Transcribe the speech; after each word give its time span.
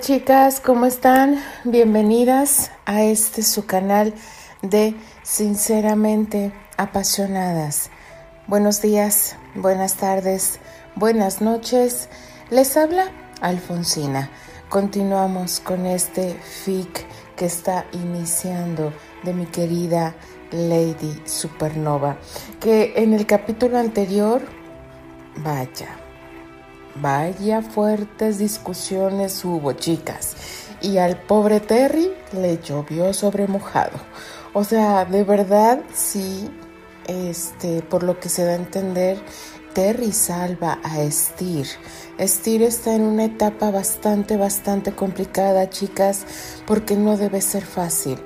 Chicas, 0.00 0.60
¿cómo 0.60 0.86
están? 0.86 1.42
Bienvenidas 1.64 2.70
a 2.84 3.02
este 3.02 3.42
su 3.42 3.66
canal 3.66 4.14
de 4.62 4.94
Sinceramente 5.22 6.52
Apasionadas. 6.76 7.90
Buenos 8.46 8.82
días, 8.82 9.36
buenas 9.54 9.94
tardes, 9.94 10.60
buenas 10.96 11.40
noches. 11.40 12.08
Les 12.50 12.76
habla 12.76 13.10
Alfonsina. 13.40 14.30
Continuamos 14.68 15.60
con 15.60 15.86
este 15.86 16.34
fic 16.34 17.06
que 17.34 17.46
está 17.46 17.86
iniciando 17.92 18.92
de 19.24 19.32
mi 19.32 19.46
querida 19.46 20.14
Lady 20.50 21.22
Supernova, 21.24 22.18
que 22.60 22.92
en 22.96 23.14
el 23.14 23.26
capítulo 23.26 23.78
anterior, 23.78 24.42
vaya, 25.38 25.88
Vaya 27.00 27.62
fuertes 27.62 28.38
discusiones 28.38 29.44
hubo, 29.44 29.72
chicas. 29.72 30.34
Y 30.80 30.98
al 30.98 31.20
pobre 31.20 31.60
Terry 31.60 32.10
le 32.32 32.58
llovió 32.58 33.12
sobre 33.12 33.46
mojado. 33.46 33.98
O 34.52 34.64
sea, 34.64 35.04
de 35.04 35.24
verdad, 35.24 35.80
sí, 35.92 36.50
este, 37.06 37.82
por 37.82 38.02
lo 38.02 38.18
que 38.18 38.28
se 38.28 38.44
da 38.44 38.52
a 38.52 38.56
entender, 38.56 39.18
Terry 39.74 40.12
salva 40.12 40.78
a 40.82 40.98
Steer. 41.10 41.66
Steer 42.18 42.62
está 42.62 42.94
en 42.94 43.02
una 43.02 43.24
etapa 43.24 43.70
bastante, 43.70 44.38
bastante 44.38 44.92
complicada, 44.92 45.68
chicas, 45.68 46.24
porque 46.66 46.96
no 46.96 47.18
debe 47.18 47.42
ser 47.42 47.64
fácil 47.64 48.18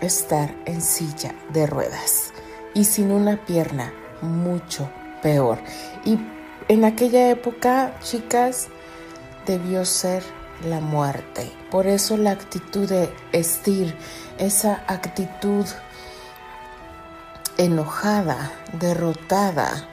estar 0.00 0.54
en 0.64 0.80
silla 0.80 1.34
de 1.52 1.66
ruedas. 1.66 2.32
Y 2.74 2.84
sin 2.84 3.10
una 3.10 3.44
pierna, 3.44 3.92
mucho 4.20 4.88
peor. 5.22 5.58
Y 6.04 6.18
en 6.72 6.84
aquella 6.84 7.28
época, 7.28 7.92
chicas, 8.00 8.68
debió 9.46 9.84
ser 9.84 10.22
la 10.64 10.80
muerte. 10.80 11.52
Por 11.70 11.86
eso 11.86 12.16
la 12.16 12.30
actitud 12.30 12.88
de 12.88 13.12
Estir, 13.32 13.94
esa 14.38 14.82
actitud 14.86 15.66
enojada, 17.58 18.52
derrotada, 18.72 19.86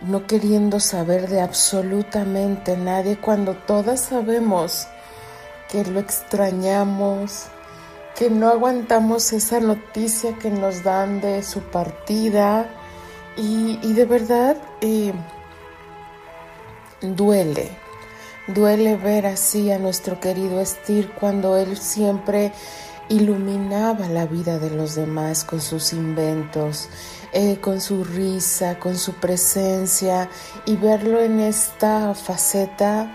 no 0.00 0.26
queriendo 0.26 0.80
saber 0.80 1.28
de 1.28 1.42
absolutamente 1.42 2.76
nadie 2.76 3.18
cuando 3.18 3.54
todas 3.54 4.00
sabemos 4.00 4.86
que 5.68 5.84
lo 5.84 6.00
extrañamos, 6.00 7.48
que 8.16 8.30
no 8.30 8.48
aguantamos 8.48 9.32
esa 9.34 9.60
noticia 9.60 10.38
que 10.38 10.50
nos 10.50 10.82
dan 10.82 11.20
de 11.20 11.42
su 11.42 11.60
partida 11.60 12.66
y, 13.36 13.92
de 13.92 14.04
verdad 14.06 14.56
eh, 14.80 15.12
Duele, 17.00 17.70
duele 18.48 18.96
ver 18.96 19.26
así 19.26 19.70
a 19.70 19.78
nuestro 19.78 20.18
querido 20.18 20.60
Estir 20.60 21.12
cuando 21.12 21.56
él 21.56 21.78
siempre 21.78 22.52
iluminaba 23.08 24.08
la 24.08 24.26
vida 24.26 24.58
de 24.58 24.70
los 24.70 24.96
demás 24.96 25.44
con 25.44 25.60
sus 25.60 25.92
inventos, 25.92 26.88
eh, 27.32 27.60
con 27.60 27.80
su 27.80 28.02
risa, 28.02 28.80
con 28.80 28.98
su 28.98 29.12
presencia 29.14 30.28
y 30.66 30.74
verlo 30.74 31.20
en 31.20 31.38
esta 31.38 32.14
faceta 32.14 33.08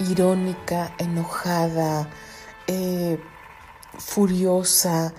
irónica, 0.00 0.92
enojada, 0.98 2.10
eh, 2.66 3.20
furiosa, 3.98 5.14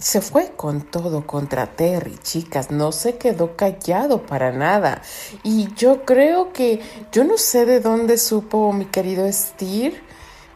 se 0.00 0.22
fue 0.22 0.52
con 0.56 0.80
todo 0.80 1.26
contra 1.26 1.76
Terry, 1.76 2.16
chicas, 2.22 2.70
no 2.70 2.90
se 2.90 3.18
quedó 3.18 3.54
callado 3.54 4.22
para 4.22 4.50
nada. 4.50 5.02
Y 5.42 5.72
yo 5.74 6.04
creo 6.06 6.52
que, 6.52 6.80
yo 7.12 7.22
no 7.24 7.36
sé 7.36 7.66
de 7.66 7.80
dónde 7.80 8.16
supo 8.16 8.72
mi 8.72 8.86
querido 8.86 9.30
Steer, 9.30 10.02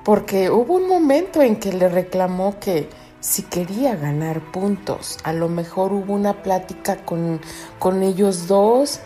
porque 0.02 0.50
hubo 0.50 0.74
un 0.74 0.88
momento 0.88 1.42
en 1.42 1.56
que 1.56 1.72
le 1.74 1.90
reclamó 1.90 2.58
que 2.58 2.88
si 3.20 3.42
quería 3.42 3.96
ganar 3.96 4.40
puntos, 4.50 5.18
a 5.24 5.32
lo 5.34 5.50
mejor 5.50 5.92
hubo 5.92 6.14
una 6.14 6.42
plática 6.42 7.04
con, 7.04 7.38
con 7.78 8.02
ellos 8.02 8.48
dos, 8.48 9.00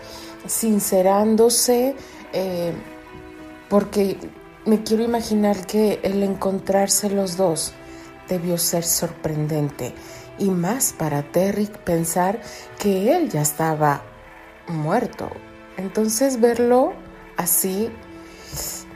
sincerándose, 0.46 1.96
eh, 2.32 2.72
porque 3.68 4.16
me 4.66 4.84
quiero 4.84 5.02
imaginar 5.02 5.66
que 5.66 5.98
el 6.04 6.22
encontrarse 6.22 7.10
los 7.10 7.36
dos 7.36 7.72
debió 8.28 8.56
ser 8.56 8.84
sorprendente 8.84 9.94
y 10.38 10.50
más 10.50 10.92
para 10.92 11.22
Terry 11.22 11.68
pensar 11.84 12.40
que 12.78 13.16
él 13.16 13.30
ya 13.30 13.42
estaba 13.42 14.02
muerto. 14.68 15.30
Entonces 15.76 16.40
verlo 16.40 16.92
así 17.36 17.90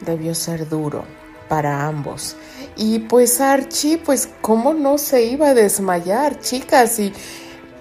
debió 0.05 0.35
ser 0.35 0.69
duro 0.69 1.05
para 1.49 1.87
ambos. 1.87 2.37
Y 2.77 3.01
pues 3.01 3.41
Archie, 3.41 3.99
pues 3.99 4.29
cómo 4.41 4.75
no 4.75 4.99
se 4.99 5.25
iba 5.25 5.49
a 5.49 5.55
desmayar, 5.55 6.41
chicas, 6.41 6.99
y 6.99 7.13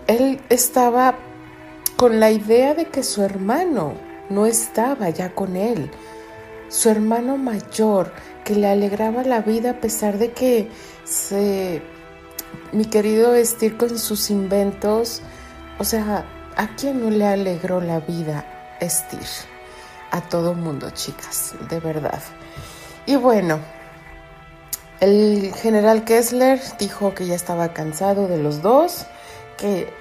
él 0.07 0.41
estaba 0.49 1.15
con 1.97 2.19
la 2.19 2.31
idea 2.31 2.73
de 2.73 2.85
que 2.85 3.03
su 3.03 3.23
hermano 3.23 3.93
no 4.29 4.45
estaba 4.45 5.09
ya 5.09 5.33
con 5.33 5.55
él. 5.55 5.89
Su 6.67 6.89
hermano 6.89 7.37
mayor, 7.37 8.11
que 8.43 8.55
le 8.55 8.67
alegraba 8.67 9.23
la 9.23 9.41
vida 9.41 9.71
a 9.71 9.79
pesar 9.79 10.17
de 10.17 10.31
que 10.31 10.69
se 11.03 11.81
mi 12.71 12.85
querido 12.85 13.35
Estir 13.35 13.77
con 13.77 13.97
sus 13.97 14.29
inventos, 14.29 15.21
o 15.79 15.83
sea, 15.83 16.25
¿a 16.55 16.67
quién 16.75 17.01
no 17.01 17.09
le 17.09 17.25
alegró 17.25 17.81
la 17.81 17.99
vida 17.99 18.77
Estir? 18.79 19.27
A 20.11 20.21
todo 20.21 20.53
mundo, 20.53 20.89
chicas, 20.91 21.55
de 21.69 21.79
verdad. 21.79 22.21
Y 23.05 23.15
bueno, 23.15 23.59
el 24.99 25.53
general 25.55 26.03
Kessler 26.03 26.61
dijo 26.77 27.13
que 27.15 27.25
ya 27.25 27.35
estaba 27.35 27.73
cansado 27.73 28.27
de 28.27 28.37
los 28.37 28.61
dos, 28.61 29.05
que 29.57 29.91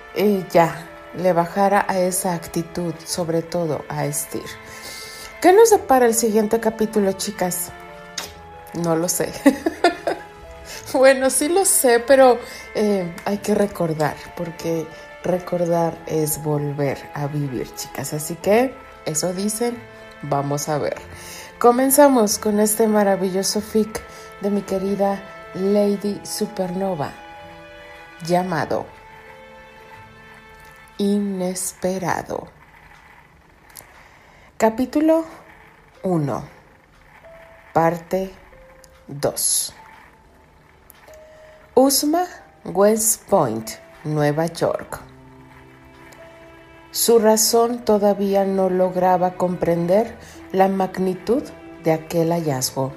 ya 0.52 0.86
le 1.16 1.32
bajara 1.32 1.86
a 1.88 1.98
esa 1.98 2.34
actitud, 2.34 2.94
sobre 3.04 3.42
todo 3.42 3.84
a 3.88 4.04
Estir. 4.06 4.44
¿Qué 5.40 5.52
nos 5.52 5.70
depara 5.70 6.06
el 6.06 6.14
siguiente 6.14 6.60
capítulo, 6.60 7.12
chicas? 7.12 7.70
No 8.74 8.94
lo 8.94 9.08
sé. 9.08 9.32
Bueno, 10.94 11.30
sí 11.30 11.48
lo 11.48 11.64
sé, 11.64 12.00
pero 12.00 12.38
eh, 12.74 13.14
hay 13.24 13.38
que 13.38 13.54
recordar, 13.54 14.16
porque 14.36 14.86
recordar 15.22 15.96
es 16.06 16.42
volver 16.42 16.98
a 17.14 17.26
vivir, 17.26 17.72
chicas. 17.74 18.12
Así 18.12 18.36
que, 18.36 18.74
eso 19.06 19.32
dicen, 19.32 19.78
vamos 20.22 20.68
a 20.68 20.78
ver. 20.78 20.96
Comenzamos 21.58 22.38
con 22.38 22.60
este 22.60 22.86
maravilloso 22.86 23.60
fic 23.60 24.00
de 24.40 24.50
mi 24.50 24.62
querida 24.62 25.22
Lady 25.54 26.20
Supernova, 26.24 27.12
llamado 28.26 28.86
Inesperado. 30.98 32.48
Capítulo 34.56 35.24
1, 36.02 36.44
parte 37.72 38.30
2. 39.08 39.74
Usma, 41.76 42.26
West 42.64 43.28
Point, 43.28 43.70
Nueva 44.02 44.46
York. 44.46 44.98
Su 46.90 47.20
razón 47.20 47.84
todavía 47.84 48.44
no 48.44 48.68
lograba 48.68 49.36
comprender 49.36 50.16
la 50.50 50.66
magnitud 50.66 51.44
de 51.84 51.92
aquel 51.92 52.32
hallazgo. 52.32 52.92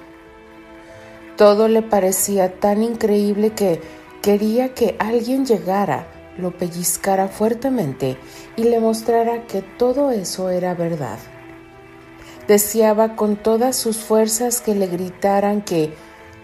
Todo 1.36 1.68
le 1.68 1.82
parecía 1.82 2.58
tan 2.58 2.82
increíble 2.82 3.52
que 3.52 3.80
quería 4.22 4.74
que 4.74 4.96
alguien 4.98 5.46
llegara, 5.46 6.08
lo 6.36 6.50
pellizcara 6.50 7.28
fuertemente 7.28 8.18
y 8.56 8.64
le 8.64 8.80
mostrara 8.80 9.44
que 9.44 9.62
todo 9.62 10.10
eso 10.10 10.50
era 10.50 10.74
verdad. 10.74 11.20
Deseaba 12.48 13.14
con 13.14 13.36
todas 13.36 13.76
sus 13.76 13.98
fuerzas 13.98 14.60
que 14.60 14.74
le 14.74 14.88
gritaran 14.88 15.62
que 15.62 15.94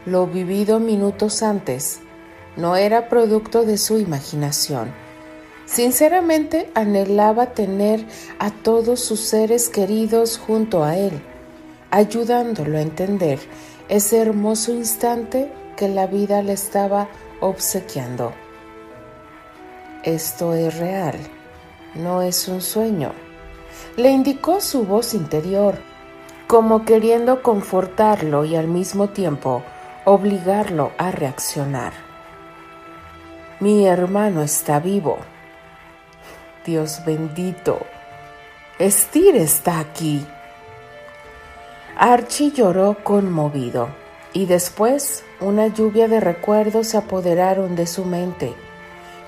lo 0.06 0.28
vivido 0.28 0.78
minutos 0.78 1.42
antes 1.42 2.00
no 2.56 2.76
era 2.76 3.08
producto 3.08 3.64
de 3.64 3.78
su 3.78 3.98
imaginación. 3.98 4.92
Sinceramente 5.66 6.70
anhelaba 6.74 7.52
tener 7.52 8.04
a 8.38 8.50
todos 8.50 9.00
sus 9.00 9.20
seres 9.20 9.68
queridos 9.68 10.38
junto 10.38 10.82
a 10.82 10.96
él, 10.96 11.22
ayudándolo 11.90 12.78
a 12.78 12.82
entender 12.82 13.38
ese 13.88 14.18
hermoso 14.18 14.72
instante 14.72 15.52
que 15.76 15.88
la 15.88 16.06
vida 16.06 16.42
le 16.42 16.54
estaba 16.54 17.08
obsequiando. 17.40 18.32
Esto 20.02 20.54
es 20.54 20.76
real, 20.78 21.16
no 21.94 22.22
es 22.22 22.48
un 22.48 22.62
sueño, 22.62 23.12
le 23.96 24.10
indicó 24.10 24.60
su 24.60 24.84
voz 24.84 25.14
interior, 25.14 25.76
como 26.46 26.84
queriendo 26.84 27.42
confortarlo 27.42 28.44
y 28.44 28.56
al 28.56 28.66
mismo 28.66 29.10
tiempo 29.10 29.62
obligarlo 30.04 30.90
a 30.98 31.10
reaccionar. 31.12 32.09
Mi 33.60 33.86
hermano 33.86 34.42
está 34.42 34.80
vivo. 34.80 35.18
Dios 36.64 37.02
bendito. 37.04 37.78
Estir 38.78 39.36
está 39.36 39.80
aquí. 39.80 40.26
Archie 41.94 42.52
lloró 42.52 42.96
conmovido. 43.04 43.90
Y 44.32 44.46
después 44.46 45.24
una 45.40 45.66
lluvia 45.66 46.08
de 46.08 46.20
recuerdos 46.20 46.88
se 46.88 46.96
apoderaron 46.96 47.76
de 47.76 47.86
su 47.86 48.06
mente, 48.06 48.54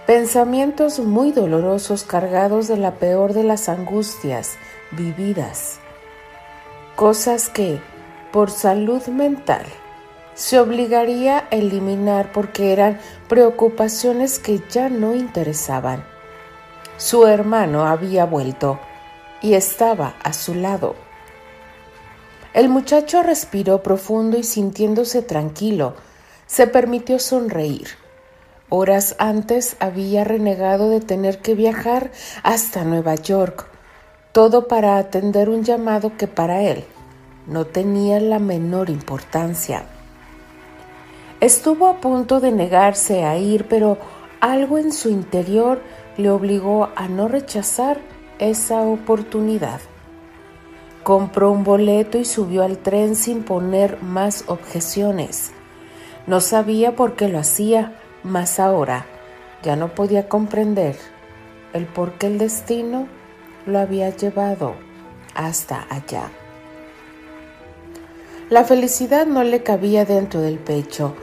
pensamientos 0.06 1.00
muy 1.00 1.32
dolorosos 1.32 2.04
cargados 2.04 2.68
de 2.68 2.76
la 2.76 2.92
peor 2.92 3.32
de 3.32 3.42
las 3.42 3.68
angustias 3.68 4.56
vividas, 4.92 5.80
cosas 6.94 7.48
que, 7.48 7.80
por 8.30 8.50
salud 8.50 9.04
mental, 9.08 9.66
se 10.34 10.58
obligaría 10.58 11.38
a 11.38 11.48
eliminar 11.50 12.32
porque 12.32 12.72
eran 12.72 12.98
preocupaciones 13.28 14.38
que 14.38 14.62
ya 14.70 14.88
no 14.88 15.14
interesaban. 15.14 16.04
Su 16.96 17.26
hermano 17.26 17.86
había 17.86 18.24
vuelto 18.24 18.78
y 19.40 19.54
estaba 19.54 20.14
a 20.22 20.32
su 20.32 20.54
lado. 20.54 20.94
El 22.54 22.68
muchacho 22.68 23.22
respiró 23.22 23.82
profundo 23.82 24.38
y 24.38 24.42
sintiéndose 24.42 25.22
tranquilo, 25.22 25.94
se 26.46 26.66
permitió 26.66 27.18
sonreír. 27.18 27.88
Horas 28.68 29.16
antes 29.18 29.76
había 29.80 30.24
renegado 30.24 30.90
de 30.90 31.00
tener 31.00 31.40
que 31.40 31.54
viajar 31.54 32.10
hasta 32.42 32.84
Nueva 32.84 33.14
York, 33.14 33.66
todo 34.32 34.68
para 34.68 34.98
atender 34.98 35.48
un 35.48 35.64
llamado 35.64 36.16
que 36.16 36.26
para 36.26 36.62
él 36.62 36.84
no 37.46 37.66
tenía 37.66 38.20
la 38.20 38.38
menor 38.38 38.88
importancia. 38.90 39.84
Estuvo 41.42 41.88
a 41.88 42.00
punto 42.00 42.38
de 42.38 42.52
negarse 42.52 43.24
a 43.24 43.36
ir, 43.36 43.66
pero 43.66 43.98
algo 44.38 44.78
en 44.78 44.92
su 44.92 45.08
interior 45.08 45.82
le 46.16 46.30
obligó 46.30 46.90
a 46.94 47.08
no 47.08 47.26
rechazar 47.26 47.98
esa 48.38 48.82
oportunidad. 48.82 49.80
Compró 51.02 51.50
un 51.50 51.64
boleto 51.64 52.16
y 52.16 52.24
subió 52.24 52.62
al 52.62 52.78
tren 52.78 53.16
sin 53.16 53.42
poner 53.42 54.00
más 54.04 54.44
objeciones. 54.46 55.50
No 56.28 56.40
sabía 56.40 56.94
por 56.94 57.16
qué 57.16 57.26
lo 57.26 57.40
hacía, 57.40 57.98
mas 58.22 58.60
ahora 58.60 59.06
ya 59.64 59.74
no 59.74 59.96
podía 59.96 60.28
comprender 60.28 60.96
el 61.72 61.86
por 61.86 62.12
qué 62.12 62.28
el 62.28 62.38
destino 62.38 63.08
lo 63.66 63.80
había 63.80 64.10
llevado 64.10 64.76
hasta 65.34 65.88
allá. 65.90 66.30
La 68.48 68.62
felicidad 68.62 69.26
no 69.26 69.42
le 69.42 69.64
cabía 69.64 70.04
dentro 70.04 70.40
del 70.40 70.58
pecho, 70.58 71.16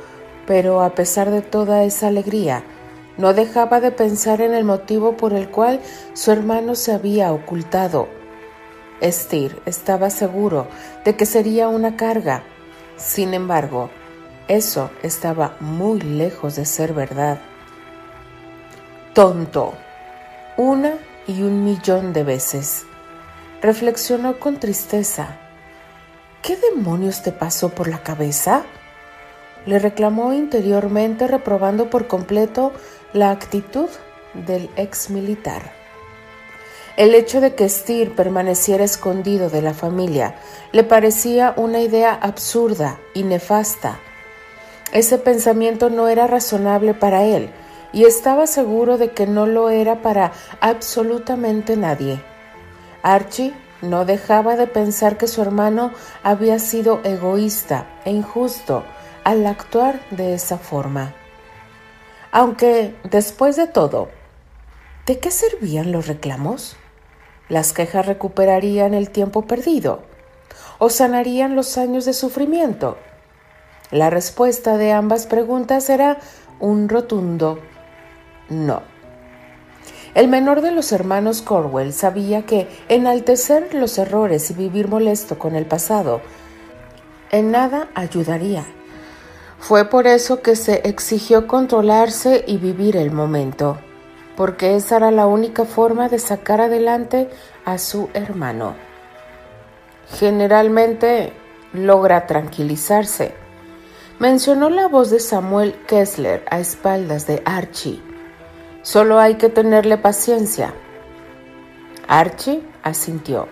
pero 0.50 0.82
a 0.82 0.96
pesar 0.96 1.30
de 1.30 1.42
toda 1.42 1.84
esa 1.84 2.08
alegría, 2.08 2.64
no 3.18 3.34
dejaba 3.34 3.80
de 3.80 3.92
pensar 3.92 4.42
en 4.42 4.54
el 4.54 4.66
motivo 4.66 5.16
por 5.16 5.34
el 5.34 5.50
cual 5.50 5.80
su 6.14 6.32
hermano 6.32 6.74
se 6.74 6.92
había 6.92 7.32
ocultado 7.32 8.08
Estir 9.00 9.62
estaba 9.66 10.10
seguro 10.10 10.68
de 11.06 11.16
que 11.16 11.26
sería 11.26 11.70
una 11.70 11.96
carga. 11.96 12.44
Sin 12.98 13.34
embargo, 13.34 13.90
eso 14.48 14.90
estaba 15.04 15.56
muy 15.62 16.02
lejos 16.02 16.56
de 16.58 16.66
ser 16.66 16.94
verdad. 16.94 17.40
Tonto. 19.14 19.74
Una 20.58 20.96
y 21.28 21.44
un 21.44 21.64
millón 21.64 22.12
de 22.12 22.24
veces. 22.24 22.84
Reflexionó 23.62 24.40
con 24.40 24.60
tristeza. 24.60 25.38
¿Qué 26.42 26.58
demonios 26.58 27.22
te 27.22 27.32
pasó 27.32 27.70
por 27.70 27.88
la 27.88 28.04
cabeza? 28.04 28.64
Le 29.66 29.80
reclamó 29.80 30.34
interiormente 30.34 31.28
reprobando 31.28 31.90
por 31.90 32.08
completo 32.08 32.72
la 33.14 33.32
actitud 33.32 33.90
del 34.34 34.70
ex 34.76 35.10
militar. 35.10 35.74
El 36.98 37.16
hecho 37.16 37.40
de 37.40 37.56
que 37.56 37.70
Steer 37.70 38.14
permaneciera 38.14 38.84
escondido 38.84 39.50
de 39.50 39.62
la 39.62 39.74
familia 39.74 40.36
le 40.72 40.84
parecía 40.84 41.54
una 41.56 41.80
idea 41.80 42.14
absurda 42.14 43.00
y 43.14 43.24
nefasta. 43.24 44.00
Ese 44.92 45.18
pensamiento 45.18 45.90
no 45.90 46.08
era 46.08 46.28
razonable 46.28 46.94
para 46.94 47.24
él 47.24 47.52
y 47.94 48.06
estaba 48.06 48.48
seguro 48.48 48.98
de 48.98 49.12
que 49.12 49.28
no 49.28 49.46
lo 49.46 49.70
era 49.70 50.02
para 50.02 50.34
absolutamente 50.60 51.78
nadie. 51.78 52.22
Archie 53.02 53.54
no 53.82 54.04
dejaba 54.04 54.58
de 54.58 54.68
pensar 54.68 55.18
que 55.18 55.28
su 55.28 55.42
hermano 55.42 55.94
había 56.22 56.60
sido 56.60 57.00
egoísta 57.04 57.86
e 58.04 58.12
injusto 58.12 58.84
al 59.30 59.46
actuar 59.46 60.00
de 60.10 60.34
esa 60.34 60.58
forma. 60.58 61.14
Aunque, 62.32 62.96
después 63.04 63.56
de 63.58 63.68
todo, 63.68 64.10
¿de 65.06 65.20
qué 65.20 65.30
servían 65.30 65.92
los 65.92 66.08
reclamos? 66.08 66.78
¿Las 67.48 67.72
quejas 67.72 68.08
recuperarían 68.08 68.96
el 68.96 69.12
tiempo 69.12 69.46
perdido? 69.46 70.02
¿O 70.80 70.90
sanarían 70.90 71.56
los 71.56 71.78
años 71.78 72.06
de 72.06 72.14
sufrimiento? 72.14 72.98
La 73.92 74.10
respuesta 74.10 74.78
de 74.78 74.94
ambas 74.94 75.28
preguntas 75.28 75.92
era 75.92 76.18
un 76.60 76.90
rotundo 76.90 77.60
no. 78.50 78.82
El 80.16 80.28
menor 80.28 80.62
de 80.62 80.72
los 80.72 80.92
hermanos 80.92 81.44
Corwell 81.44 81.94
sabía 81.94 82.48
que 82.48 82.68
enaltecer 82.88 83.76
los 83.76 84.00
errores 84.00 84.50
y 84.50 84.56
vivir 84.56 84.88
molesto 84.88 85.38
con 85.38 85.56
el 85.56 85.68
pasado 85.68 86.20
en 87.32 87.52
nada 87.52 87.90
ayudaría. 87.94 88.66
Fue 89.60 89.86
por 89.86 90.08
eso 90.08 90.42
que 90.42 90.56
se 90.56 90.88
exigió 90.88 91.48
controlarse 91.48 92.44
y 92.48 92.58
vivir 92.58 92.96
el 92.96 93.12
momento 93.12 93.78
porque 94.40 94.78
esa 94.78 94.96
era 94.96 95.12
la 95.12 95.28
única 95.28 95.66
forma 95.66 96.08
de 96.08 96.18
sacar 96.18 96.62
adelante 96.62 97.30
a 97.66 97.78
su 97.78 98.10
hermano. 98.14 98.74
Generalmente 100.18 101.34
logra 101.74 102.26
tranquilizarse. 102.26 103.34
Mencionó 104.18 104.70
la 104.70 104.88
voz 104.88 105.10
de 105.10 105.20
Samuel 105.20 105.74
Kessler 105.88 106.46
a 106.50 106.62
espaldas 106.62 107.28
de 107.28 107.42
Archie. 107.44 108.02
Solo 108.82 109.20
hay 109.20 109.36
que 109.36 109.50
tenerle 109.50 109.98
paciencia. 109.98 110.74
Archie 112.08 112.64
asintió. 112.82 113.50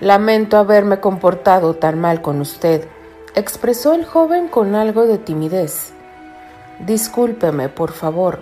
Lamento 0.00 0.58
haberme 0.58 1.00
comportado 1.00 1.76
tan 1.76 1.98
mal 1.98 2.20
con 2.20 2.42
usted, 2.42 2.86
expresó 3.34 3.94
el 3.94 4.04
joven 4.04 4.48
con 4.48 4.74
algo 4.74 5.06
de 5.06 5.18
timidez. 5.18 5.92
Discúlpeme, 6.80 7.68
por 7.68 7.92
favor. 7.92 8.40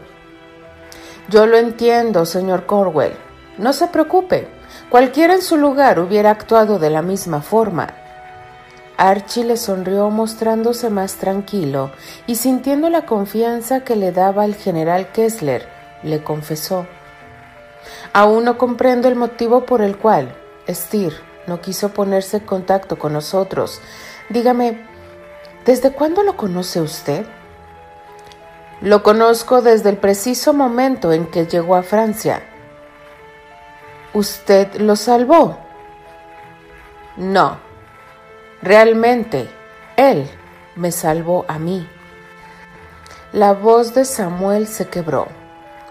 Yo 1.28 1.46
lo 1.46 1.56
entiendo, 1.56 2.26
señor 2.26 2.66
Corwell. 2.66 3.12
No 3.58 3.72
se 3.72 3.86
preocupe. 3.86 4.48
Cualquiera 4.88 5.34
en 5.34 5.42
su 5.42 5.56
lugar 5.56 6.00
hubiera 6.00 6.30
actuado 6.30 6.78
de 6.78 6.90
la 6.90 7.02
misma 7.02 7.42
forma. 7.42 7.94
Archie 8.96 9.44
le 9.44 9.56
sonrió 9.56 10.10
mostrándose 10.10 10.90
más 10.90 11.14
tranquilo 11.14 11.90
y 12.26 12.34
sintiendo 12.34 12.90
la 12.90 13.06
confianza 13.06 13.80
que 13.80 13.96
le 13.96 14.12
daba 14.12 14.44
el 14.44 14.54
general 14.54 15.10
Kessler, 15.12 15.66
le 16.02 16.22
confesó. 16.22 16.86
Aún 18.12 18.44
no 18.44 18.58
comprendo 18.58 19.08
el 19.08 19.16
motivo 19.16 19.64
por 19.64 19.80
el 19.80 19.96
cual 19.96 20.34
Steer 20.68 21.14
no 21.46 21.60
quiso 21.60 21.90
ponerse 21.90 22.38
en 22.38 22.46
contacto 22.46 22.98
con 22.98 23.12
nosotros. 23.12 23.80
Dígame, 24.30 24.78
¿desde 25.64 25.90
cuándo 25.90 26.22
lo 26.22 26.36
conoce 26.36 26.80
usted? 26.80 27.26
Lo 28.80 29.02
conozco 29.02 29.60
desde 29.60 29.90
el 29.90 29.96
preciso 29.96 30.52
momento 30.52 31.12
en 31.12 31.26
que 31.26 31.46
llegó 31.46 31.74
a 31.74 31.82
Francia. 31.82 32.40
¿Usted 34.14 34.76
lo 34.76 34.94
salvó? 34.94 35.58
No. 37.16 37.58
Realmente, 38.62 39.50
él 39.96 40.30
me 40.76 40.92
salvó 40.92 41.44
a 41.48 41.58
mí. 41.58 41.88
La 43.32 43.52
voz 43.52 43.94
de 43.94 44.04
Samuel 44.04 44.68
se 44.68 44.86
quebró, 44.88 45.26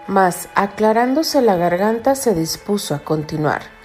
mas 0.06 0.48
aclarándose 0.54 1.42
la 1.42 1.56
garganta 1.56 2.14
se 2.14 2.34
dispuso 2.34 2.94
a 2.94 3.00
continuar. 3.00 3.79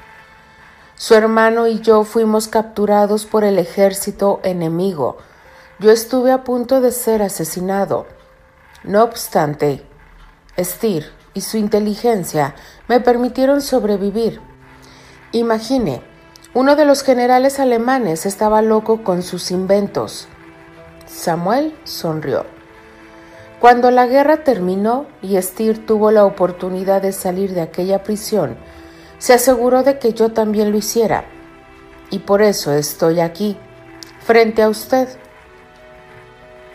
Su 0.96 1.14
hermano 1.14 1.68
y 1.68 1.82
yo 1.82 2.04
fuimos 2.04 2.48
capturados 2.48 3.26
por 3.26 3.44
el 3.44 3.60
ejército 3.60 4.40
enemigo. 4.44 5.18
Yo 5.80 5.92
estuve 5.92 6.32
a 6.32 6.44
punto 6.44 6.82
de 6.82 6.92
ser 6.92 7.22
asesinado 7.22 8.06
no 8.86 9.04
obstante, 9.04 9.84
Steer 10.60 11.12
y 11.34 11.42
su 11.42 11.58
inteligencia 11.58 12.54
me 12.88 13.00
permitieron 13.00 13.62
sobrevivir. 13.62 14.40
Imagine, 15.32 16.04
uno 16.54 16.76
de 16.76 16.86
los 16.86 17.02
generales 17.02 17.60
alemanes 17.60 18.28
estaba 18.28 18.62
loco 18.62 19.04
con 19.04 19.24
sus 19.24 19.50
inventos. 19.50 20.28
Samuel 21.08 21.76
sonrió. 21.84 22.46
Cuando 23.60 23.90
la 23.90 24.06
guerra 24.06 24.44
terminó 24.44 25.08
y 25.24 25.42
Steer 25.42 25.84
tuvo 25.84 26.12
la 26.12 26.26
oportunidad 26.26 27.02
de 27.02 27.12
salir 27.12 27.56
de 27.56 27.62
aquella 27.62 28.04
prisión, 28.04 28.56
se 29.18 29.34
aseguró 29.34 29.84
de 29.84 30.00
que 30.00 30.14
yo 30.14 30.32
también 30.32 30.72
lo 30.72 30.78
hiciera. 30.78 31.26
Y 32.10 32.20
por 32.20 32.42
eso 32.42 32.74
estoy 32.74 33.20
aquí, 33.20 33.58
frente 34.20 34.62
a 34.62 34.70
usted. 34.70 35.08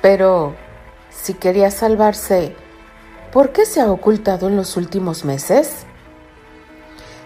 Pero 0.02 0.54
si 1.10 1.34
quería 1.34 1.70
salvarse, 1.70 2.54
¿por 3.32 3.52
qué 3.52 3.66
se 3.66 3.80
ha 3.80 3.90
ocultado 3.90 4.48
en 4.48 4.56
los 4.56 4.76
últimos 4.76 5.24
meses? 5.24 5.84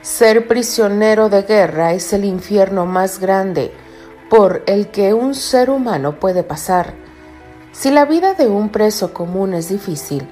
Ser 0.02 0.48
prisionero 0.48 1.28
de 1.28 1.42
guerra 1.42 1.92
es 1.92 2.12
el 2.12 2.24
infierno 2.24 2.84
más 2.84 3.20
grande, 3.20 3.72
por 4.28 4.62
el 4.66 4.88
que 4.88 5.14
un 5.14 5.34
ser 5.34 5.70
humano 5.70 6.18
puede 6.18 6.42
pasar. 6.42 6.94
Si 7.72 7.90
la 7.90 8.04
vida 8.04 8.34
de 8.34 8.46
un 8.46 8.68
preso 8.68 9.14
común 9.14 9.54
es 9.54 9.68
difícil, 9.68 10.28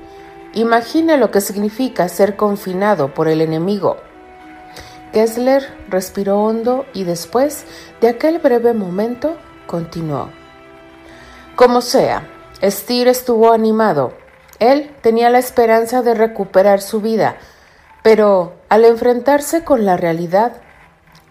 imagine 0.54 1.16
lo 1.16 1.30
que 1.30 1.40
significa 1.40 2.08
ser 2.08 2.36
confinado 2.36 3.14
por 3.14 3.28
el 3.28 3.40
enemigo. 3.40 3.96
Kessler 5.12 5.62
respiró 5.88 6.40
hondo 6.40 6.86
y 6.94 7.04
después 7.04 7.64
de 8.00 8.08
aquel 8.08 8.38
breve 8.38 8.72
momento 8.72 9.36
continuó. 9.66 10.30
Como 11.54 11.82
sea, 11.82 12.28
Steer 12.62 13.08
estuvo 13.08 13.52
animado. 13.52 14.14
Él 14.58 14.94
tenía 15.02 15.28
la 15.30 15.38
esperanza 15.38 16.02
de 16.02 16.14
recuperar 16.14 16.80
su 16.80 17.00
vida, 17.00 17.36
pero 18.02 18.54
al 18.68 18.84
enfrentarse 18.84 19.64
con 19.64 19.84
la 19.84 19.96
realidad, 19.96 20.62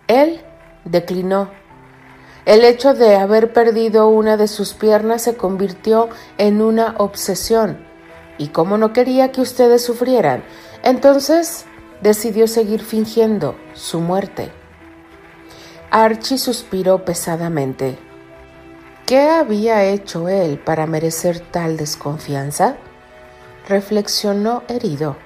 él 0.08 0.42
declinó. 0.86 1.50
El 2.46 2.66
hecho 2.66 2.94
de 2.94 3.16
haber 3.16 3.54
perdido 3.54 4.10
una 4.10 4.36
de 4.36 4.48
sus 4.48 4.74
piernas 4.74 5.22
se 5.22 5.38
convirtió 5.38 6.10
en 6.38 6.62
una 6.62 6.96
obsesión, 6.98 7.86
y 8.38 8.48
como 8.50 8.78
no 8.78 8.94
quería 8.94 9.32
que 9.32 9.42
ustedes 9.42 9.84
sufrieran, 9.84 10.44
entonces 10.84 11.66
decidió 12.02 12.48
seguir 12.48 12.82
fingiendo 12.82 13.56
su 13.74 14.00
muerte. 14.00 14.52
Archie 15.90 16.38
suspiró 16.38 17.04
pesadamente. 17.06 17.98
¿Qué 19.06 19.30
había 19.30 19.84
hecho 19.84 20.30
él 20.30 20.58
para 20.58 20.88
merecer 20.88 21.40
tal 21.40 21.78
desconfianza? 21.78 22.78
Reflexionó 23.68 24.64
herido. 24.68 25.18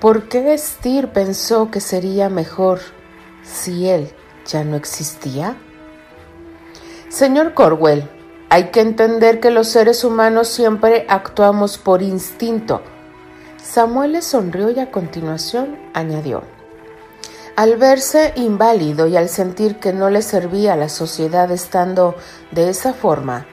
¿Por 0.00 0.28
qué 0.28 0.56
Steer 0.56 1.12
pensó 1.12 1.70
que 1.70 1.80
sería 1.80 2.28
mejor 2.28 2.80
si 3.42 3.88
él 3.88 4.10
ya 4.46 4.64
no 4.64 4.76
existía? 4.76 5.56
Señor 7.08 7.52
Corwell, 7.52 8.08
hay 8.48 8.70
que 8.70 8.80
entender 8.80 9.40
que 9.40 9.50
los 9.50 9.68
seres 9.68 10.04
humanos 10.04 10.48
siempre 10.48 11.04
actuamos 11.08 11.76
por 11.76 12.00
instinto. 12.00 12.80
Samuel 13.70 14.12
le 14.12 14.22
sonrió 14.22 14.70
y 14.70 14.80
a 14.80 14.90
continuación 14.90 15.78
añadió. 15.92 16.42
Al 17.54 17.76
verse 17.76 18.32
inválido 18.34 19.06
y 19.06 19.16
al 19.18 19.28
sentir 19.28 19.78
que 19.78 19.92
no 19.92 20.08
le 20.08 20.22
servía 20.22 20.72
a 20.72 20.76
la 20.76 20.88
sociedad 20.88 21.50
estando 21.50 22.14
de 22.50 22.70
esa 22.70 22.94
forma, 22.94 23.44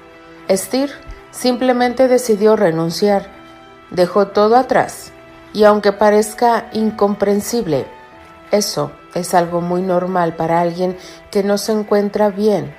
Steer 0.50 0.92
simplemente 1.32 2.08
decidió 2.08 2.56
renunciar, 2.56 3.28
dejó 3.92 4.28
todo 4.28 4.56
atrás, 4.56 5.12
y 5.52 5.66
aunque 5.66 5.92
parezca 5.92 6.70
incomprensible, 6.72 7.86
eso 8.52 8.94
es 9.16 9.34
algo 9.34 9.60
muy 9.60 9.82
normal 9.82 10.38
para 10.38 10.62
alguien 10.62 10.98
que 11.30 11.44
no 11.44 11.58
se 11.58 11.74
encuentra 11.74 12.30
bien 12.30 12.74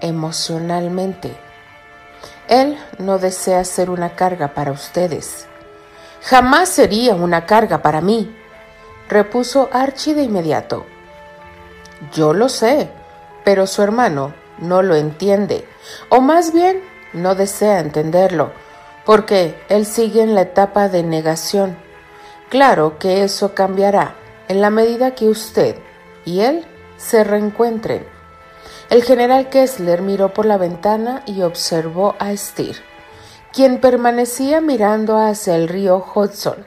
emocionalmente. 0.00 1.36
Él 2.48 2.76
no 2.98 3.20
desea 3.20 3.62
ser 3.62 3.88
una 3.88 4.16
carga 4.16 4.52
para 4.52 4.72
ustedes. 4.72 5.46
Jamás 6.22 6.68
sería 6.68 7.14
una 7.14 7.46
carga 7.46 7.82
para 7.82 8.00
mí 8.00 8.34
repuso 9.08 9.68
Archie 9.72 10.14
de 10.14 10.22
inmediato. 10.22 10.86
Yo 12.12 12.32
lo 12.32 12.48
sé, 12.48 12.90
pero 13.44 13.66
su 13.66 13.82
hermano 13.82 14.32
no 14.58 14.82
lo 14.82 14.94
entiende, 14.94 15.66
o 16.08 16.20
más 16.20 16.52
bien 16.52 16.80
no 17.12 17.34
desea 17.34 17.80
entenderlo, 17.80 18.52
porque 19.04 19.60
él 19.68 19.84
sigue 19.84 20.22
en 20.22 20.34
la 20.34 20.42
etapa 20.42 20.88
de 20.88 21.02
negación. 21.02 21.76
Claro 22.48 22.98
que 22.98 23.24
eso 23.24 23.54
cambiará 23.54 24.14
en 24.48 24.60
la 24.60 24.70
medida 24.70 25.14
que 25.14 25.28
usted 25.28 25.76
y 26.24 26.40
él 26.40 26.64
se 26.96 27.24
reencuentren. 27.24 28.06
El 28.90 29.02
general 29.02 29.48
Kessler 29.48 30.02
miró 30.02 30.32
por 30.32 30.46
la 30.46 30.56
ventana 30.56 31.22
y 31.26 31.42
observó 31.42 32.14
a 32.18 32.36
Steer, 32.36 32.76
quien 33.52 33.80
permanecía 33.80 34.60
mirando 34.60 35.18
hacia 35.18 35.56
el 35.56 35.68
río 35.68 36.04
Hudson. 36.14 36.66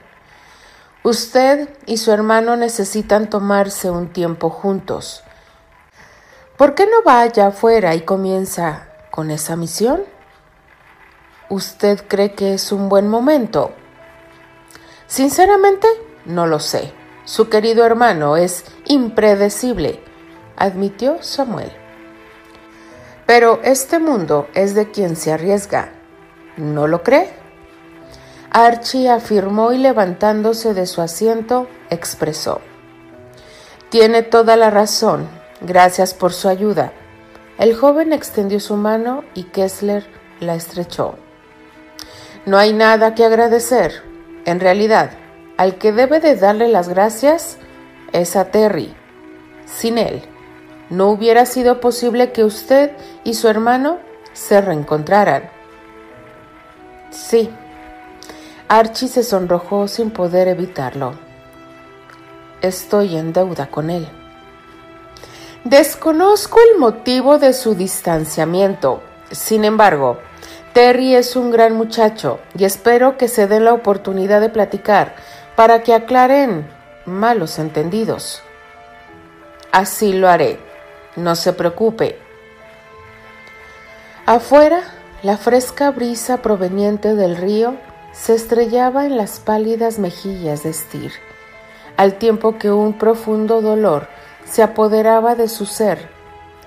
Usted 1.02 1.68
y 1.86 1.98
su 1.98 2.12
hermano 2.12 2.56
necesitan 2.56 3.28
tomarse 3.30 3.90
un 3.90 4.12
tiempo 4.12 4.50
juntos. 4.50 5.22
¿Por 6.56 6.74
qué 6.74 6.86
no 6.86 7.02
va 7.06 7.20
allá 7.20 7.48
afuera 7.48 7.94
y 7.94 8.00
comienza 8.00 8.88
con 9.10 9.30
esa 9.30 9.56
misión? 9.56 10.02
¿Usted 11.48 12.04
cree 12.08 12.34
que 12.34 12.54
es 12.54 12.72
un 12.72 12.88
buen 12.88 13.08
momento? 13.08 13.72
Sinceramente, 15.06 15.86
no 16.24 16.46
lo 16.46 16.58
sé. 16.58 16.92
Su 17.24 17.48
querido 17.48 17.84
hermano 17.84 18.36
es 18.36 18.64
impredecible, 18.84 20.02
admitió 20.56 21.22
Samuel. 21.22 21.72
Pero 23.26 23.60
este 23.64 23.98
mundo 23.98 24.48
es 24.54 24.74
de 24.74 24.90
quien 24.90 25.16
se 25.16 25.32
arriesga. 25.32 25.95
¿No 26.56 26.86
lo 26.86 27.02
cree? 27.02 27.28
Archie 28.50 29.10
afirmó 29.10 29.72
y 29.72 29.78
levantándose 29.78 30.72
de 30.72 30.86
su 30.86 31.02
asiento, 31.02 31.68
expresó. 31.90 32.60
Tiene 33.90 34.22
toda 34.22 34.56
la 34.56 34.70
razón. 34.70 35.28
Gracias 35.60 36.14
por 36.14 36.32
su 36.32 36.48
ayuda. 36.48 36.92
El 37.58 37.74
joven 37.74 38.12
extendió 38.12 38.60
su 38.60 38.76
mano 38.76 39.24
y 39.34 39.44
Kessler 39.44 40.06
la 40.40 40.54
estrechó. 40.54 41.16
No 42.44 42.58
hay 42.58 42.72
nada 42.72 43.14
que 43.14 43.24
agradecer. 43.24 44.02
En 44.44 44.60
realidad, 44.60 45.10
al 45.56 45.76
que 45.78 45.92
debe 45.92 46.20
de 46.20 46.36
darle 46.36 46.68
las 46.68 46.88
gracias 46.88 47.58
es 48.12 48.36
a 48.36 48.50
Terry. 48.50 48.94
Sin 49.66 49.98
él, 49.98 50.22
no 50.90 51.08
hubiera 51.08 51.46
sido 51.46 51.80
posible 51.80 52.32
que 52.32 52.44
usted 52.44 52.92
y 53.24 53.34
su 53.34 53.48
hermano 53.48 53.98
se 54.32 54.60
reencontraran. 54.60 55.55
Sí, 57.10 57.50
Archie 58.68 59.08
se 59.08 59.22
sonrojó 59.22 59.86
sin 59.88 60.10
poder 60.10 60.48
evitarlo. 60.48 61.14
Estoy 62.62 63.16
en 63.16 63.32
deuda 63.32 63.66
con 63.66 63.90
él. 63.90 64.08
Desconozco 65.64 66.58
el 66.72 66.78
motivo 66.78 67.38
de 67.38 67.52
su 67.52 67.74
distanciamiento. 67.74 69.02
Sin 69.30 69.64
embargo, 69.64 70.18
Terry 70.72 71.14
es 71.14 71.36
un 71.36 71.50
gran 71.50 71.74
muchacho 71.74 72.40
y 72.56 72.64
espero 72.64 73.16
que 73.16 73.28
se 73.28 73.46
den 73.46 73.64
la 73.64 73.72
oportunidad 73.72 74.40
de 74.40 74.48
platicar 74.48 75.16
para 75.56 75.82
que 75.82 75.94
aclaren 75.94 76.68
malos 77.04 77.58
entendidos. 77.58 78.42
Así 79.72 80.12
lo 80.12 80.28
haré. 80.28 80.58
No 81.16 81.34
se 81.34 81.52
preocupe. 81.52 82.18
Afuera, 84.26 84.82
la 85.22 85.38
fresca 85.38 85.90
brisa 85.90 86.42
proveniente 86.42 87.14
del 87.14 87.36
río 87.36 87.76
se 88.12 88.34
estrellaba 88.34 89.06
en 89.06 89.16
las 89.16 89.40
pálidas 89.40 89.98
mejillas 89.98 90.62
de 90.62 90.72
Steer, 90.74 91.12
al 91.96 92.18
tiempo 92.18 92.58
que 92.58 92.70
un 92.70 92.92
profundo 92.92 93.62
dolor 93.62 94.08
se 94.44 94.62
apoderaba 94.62 95.34
de 95.34 95.48
su 95.48 95.64
ser 95.64 96.08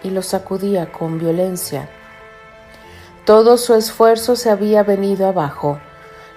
y 0.04 0.10
lo 0.10 0.24
sacudía 0.24 0.92
con 0.92 1.20
violencia. 1.20 1.90
Todo 3.24 3.58
su 3.58 3.76
esfuerzo 3.76 4.36
se 4.36 4.50
había 4.50 4.82
venido 4.82 5.28
abajo. 5.28 5.80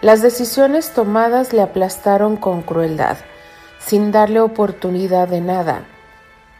Las 0.02 0.20
decisiones 0.20 0.92
tomadas 0.92 1.54
le 1.54 1.62
aplastaron 1.62 2.36
con 2.36 2.60
crueldad, 2.60 3.16
sin 3.78 4.12
darle 4.12 4.40
oportunidad 4.40 5.28
de 5.28 5.40
nada. 5.40 5.86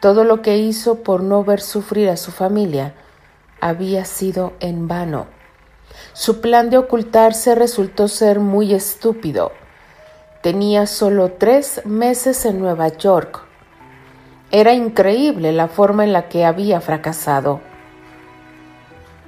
Todo 0.00 0.24
lo 0.24 0.40
que 0.40 0.56
hizo 0.56 1.02
por 1.02 1.22
no 1.22 1.44
ver 1.44 1.60
sufrir 1.60 2.08
a 2.08 2.16
su 2.16 2.32
familia 2.32 2.94
había 3.60 4.06
sido 4.06 4.54
en 4.60 4.88
vano. 4.88 5.41
Su 6.12 6.40
plan 6.40 6.70
de 6.70 6.78
ocultarse 6.78 7.54
resultó 7.54 8.08
ser 8.08 8.40
muy 8.40 8.74
estúpido. 8.74 9.52
Tenía 10.42 10.86
solo 10.86 11.32
tres 11.32 11.82
meses 11.84 12.44
en 12.44 12.58
Nueva 12.58 12.88
York. 12.88 13.42
Era 14.50 14.74
increíble 14.74 15.52
la 15.52 15.68
forma 15.68 16.04
en 16.04 16.12
la 16.12 16.28
que 16.28 16.44
había 16.44 16.80
fracasado. 16.80 17.60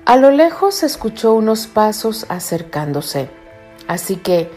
A 0.05 0.17
lo 0.17 0.31
lejos 0.31 0.83
escuchó 0.83 1.33
unos 1.33 1.67
pasos 1.67 2.27
acercándose, 2.29 3.31
así 3.89 4.17
que, 4.17 4.51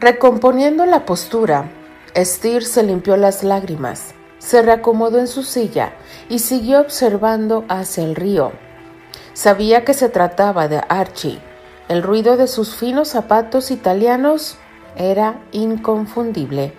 recomponiendo 0.00 0.86
la 0.86 1.06
postura, 1.06 1.70
Steer 2.16 2.64
se 2.64 2.82
limpió 2.82 3.16
las 3.16 3.44
lágrimas, 3.44 4.12
se 4.38 4.60
reacomodó 4.60 5.20
en 5.20 5.28
su 5.28 5.44
silla 5.44 5.92
y 6.28 6.40
siguió 6.40 6.80
observando 6.80 7.64
hacia 7.68 8.02
el 8.02 8.16
río. 8.16 8.52
Sabía 9.34 9.84
que 9.84 9.94
se 9.94 10.08
trataba 10.08 10.68
de 10.68 10.82
Archie. 10.88 11.40
El 11.88 12.02
ruido 12.02 12.36
de 12.36 12.46
sus 12.46 12.76
finos 12.76 13.08
zapatos 13.08 13.70
italianos 13.70 14.58
era 14.96 15.40
inconfundible. 15.52 16.74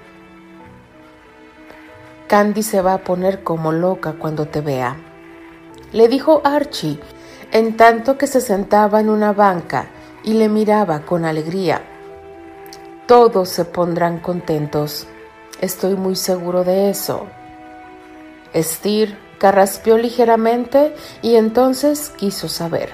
Candy 2.27 2.63
se 2.63 2.81
va 2.81 2.93
a 2.93 3.03
poner 3.03 3.43
como 3.43 3.71
loca 3.71 4.13
cuando 4.13 4.47
te 4.47 4.61
vea, 4.61 4.97
le 5.93 6.07
dijo 6.07 6.41
Archie, 6.43 6.99
en 7.51 7.77
tanto 7.77 8.17
que 8.17 8.25
se 8.25 8.41
sentaba 8.41 8.99
en 8.99 9.09
una 9.09 9.31
banca 9.31 9.85
y 10.23 10.33
le 10.33 10.49
miraba 10.49 11.01
con 11.01 11.23
alegría. 11.23 11.83
Todos 13.05 13.49
se 13.49 13.63
pondrán 13.63 14.17
contentos. 14.17 15.05
Estoy 15.61 15.95
muy 15.95 16.15
seguro 16.15 16.63
de 16.63 16.89
eso. 16.89 17.27
Steer 18.55 19.15
carraspeó 19.43 19.97
ligeramente 19.97 20.95
y 21.21 21.35
entonces 21.35 22.13
quiso 22.15 22.47
saber. 22.47 22.93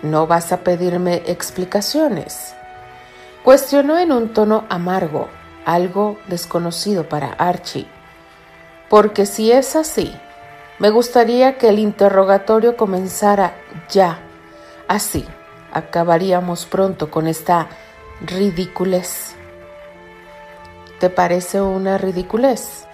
¿No 0.00 0.26
vas 0.26 0.50
a 0.50 0.60
pedirme 0.60 1.16
explicaciones? 1.26 2.54
Cuestionó 3.44 3.98
en 3.98 4.12
un 4.12 4.32
tono 4.32 4.64
amargo, 4.70 5.28
algo 5.66 6.16
desconocido 6.26 7.06
para 7.06 7.34
Archie. 7.34 7.86
Porque 8.88 9.26
si 9.26 9.52
es 9.52 9.76
así, 9.76 10.16
me 10.78 10.88
gustaría 10.88 11.58
que 11.58 11.68
el 11.68 11.78
interrogatorio 11.78 12.74
comenzara 12.74 13.52
ya. 13.90 14.20
Así 14.88 15.26
acabaríamos 15.70 16.64
pronto 16.64 17.10
con 17.10 17.26
esta 17.26 17.68
ridiculez. 18.22 19.34
¿Te 20.98 21.10
parece 21.10 21.60
una 21.60 21.98
ridiculez? 21.98 22.86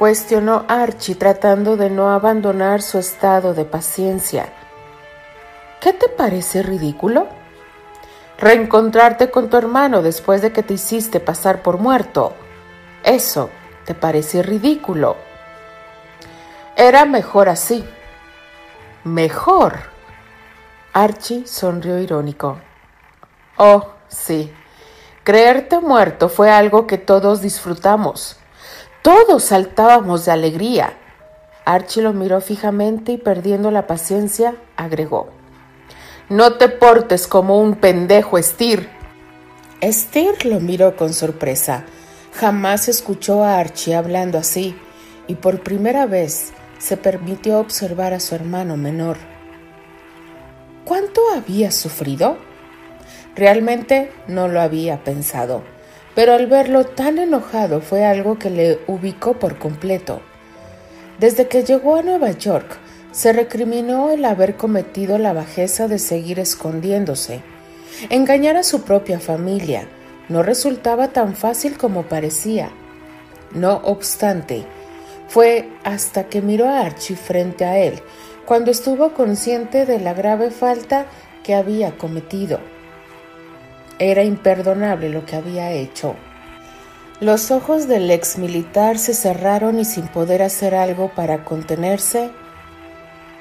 Cuestionó 0.00 0.64
Archie 0.66 1.14
tratando 1.14 1.76
de 1.76 1.90
no 1.90 2.10
abandonar 2.10 2.80
su 2.80 2.96
estado 2.96 3.52
de 3.52 3.66
paciencia. 3.66 4.50
¿Qué 5.78 5.92
te 5.92 6.08
parece 6.08 6.62
ridículo? 6.62 7.28
Reencontrarte 8.38 9.30
con 9.30 9.50
tu 9.50 9.58
hermano 9.58 10.00
después 10.00 10.40
de 10.40 10.52
que 10.52 10.62
te 10.62 10.72
hiciste 10.72 11.20
pasar 11.20 11.60
por 11.60 11.76
muerto. 11.76 12.32
Eso 13.04 13.50
te 13.84 13.94
parece 13.94 14.42
ridículo. 14.42 15.18
Era 16.76 17.04
mejor 17.04 17.50
así. 17.50 17.84
Mejor. 19.04 19.80
Archie 20.94 21.46
sonrió 21.46 21.98
irónico. 21.98 22.56
Oh, 23.58 23.90
sí. 24.08 24.50
Creerte 25.24 25.78
muerto 25.78 26.30
fue 26.30 26.50
algo 26.50 26.86
que 26.86 26.96
todos 26.96 27.42
disfrutamos. 27.42 28.39
Todos 29.02 29.44
saltábamos 29.44 30.26
de 30.26 30.32
alegría. 30.32 30.92
Archie 31.64 32.02
lo 32.02 32.12
miró 32.12 32.42
fijamente 32.42 33.12
y 33.12 33.16
perdiendo 33.16 33.70
la 33.70 33.86
paciencia, 33.86 34.56
agregó. 34.76 35.30
No 36.28 36.54
te 36.58 36.68
portes 36.68 37.26
como 37.26 37.60
un 37.60 37.76
pendejo, 37.76 38.40
Steer. 38.42 38.90
Steer 39.82 40.44
lo 40.44 40.60
miró 40.60 40.96
con 40.96 41.14
sorpresa. 41.14 41.84
Jamás 42.34 42.88
escuchó 42.88 43.42
a 43.42 43.58
Archie 43.58 43.94
hablando 43.94 44.36
así, 44.36 44.76
y 45.26 45.34
por 45.34 45.62
primera 45.62 46.04
vez 46.04 46.52
se 46.78 46.98
permitió 46.98 47.58
observar 47.58 48.12
a 48.12 48.20
su 48.20 48.34
hermano 48.34 48.76
menor. 48.76 49.16
¿Cuánto 50.84 51.22
había 51.34 51.70
sufrido? 51.70 52.36
Realmente 53.34 54.12
no 54.28 54.48
lo 54.48 54.60
había 54.60 55.02
pensado, 55.04 55.62
pero 56.20 56.34
al 56.34 56.48
verlo 56.48 56.84
tan 56.84 57.16
enojado 57.16 57.80
fue 57.80 58.04
algo 58.04 58.38
que 58.38 58.50
le 58.50 58.78
ubicó 58.86 59.38
por 59.38 59.56
completo. 59.56 60.20
Desde 61.18 61.48
que 61.48 61.64
llegó 61.64 61.96
a 61.96 62.02
Nueva 62.02 62.32
York, 62.32 62.76
se 63.10 63.32
recriminó 63.32 64.10
el 64.10 64.26
haber 64.26 64.56
cometido 64.56 65.16
la 65.16 65.32
bajeza 65.32 65.88
de 65.88 65.98
seguir 65.98 66.38
escondiéndose. 66.38 67.40
Engañar 68.10 68.58
a 68.58 68.64
su 68.64 68.82
propia 68.82 69.18
familia 69.18 69.88
no 70.28 70.42
resultaba 70.42 71.08
tan 71.08 71.34
fácil 71.34 71.78
como 71.78 72.02
parecía. 72.02 72.68
No 73.54 73.80
obstante, 73.84 74.66
fue 75.26 75.70
hasta 75.84 76.24
que 76.24 76.42
miró 76.42 76.68
a 76.68 76.80
Archie 76.80 77.16
frente 77.16 77.64
a 77.64 77.78
él 77.78 77.94
cuando 78.44 78.70
estuvo 78.70 79.14
consciente 79.14 79.86
de 79.86 79.98
la 79.98 80.12
grave 80.12 80.50
falta 80.50 81.06
que 81.42 81.54
había 81.54 81.96
cometido. 81.96 82.60
Era 84.00 84.24
imperdonable 84.24 85.10
lo 85.10 85.26
que 85.26 85.36
había 85.36 85.72
hecho. 85.72 86.16
Los 87.20 87.50
ojos 87.50 87.86
del 87.86 88.10
ex 88.10 88.38
militar 88.38 88.98
se 88.98 89.12
cerraron 89.12 89.78
y 89.78 89.84
sin 89.84 90.08
poder 90.08 90.42
hacer 90.42 90.74
algo 90.74 91.10
para 91.14 91.44
contenerse, 91.44 92.30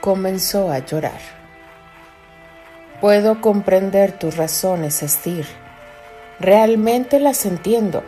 comenzó 0.02 0.70
a 0.70 0.80
llorar. 0.80 1.22
Puedo 3.00 3.40
comprender 3.40 4.12
tus 4.12 4.36
razones, 4.36 5.02
Estir. 5.02 5.46
Realmente 6.42 7.22
las 7.22 7.46
entiendo, 7.46 8.04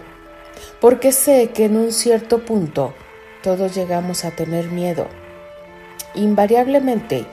porque 0.82 1.14
sé 1.14 1.52
que 1.52 1.66
en 1.66 1.78
un 1.78 1.94
cierto 1.94 2.44
punto 2.44 2.94
todos 3.44 3.74
llegamos 3.74 4.26
a 4.26 4.32
tener 4.32 4.66
miedo. 4.66 5.08
Invariablemente, 6.16 7.26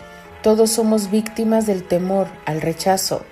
todos 0.42 0.70
somos 0.70 1.10
víctimas 1.10 1.66
del 1.66 1.82
temor 1.82 2.28
al 2.46 2.60
rechazo. 2.60 3.24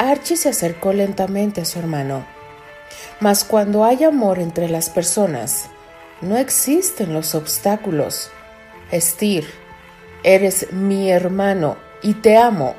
Archie 0.00 0.38
se 0.38 0.48
acercó 0.48 0.94
lentamente 0.94 1.60
a 1.60 1.66
su 1.66 1.78
hermano. 1.78 2.24
Mas 3.20 3.44
cuando 3.44 3.84
hay 3.84 4.02
amor 4.02 4.38
entre 4.38 4.66
las 4.70 4.88
personas, 4.88 5.66
no 6.22 6.38
existen 6.38 7.12
los 7.12 7.34
obstáculos. 7.34 8.30
Estir, 8.90 9.44
Eres 10.22 10.72
mi 10.72 11.10
hermano 11.10 11.76
y 12.02 12.14
te 12.14 12.38
amo. 12.38 12.74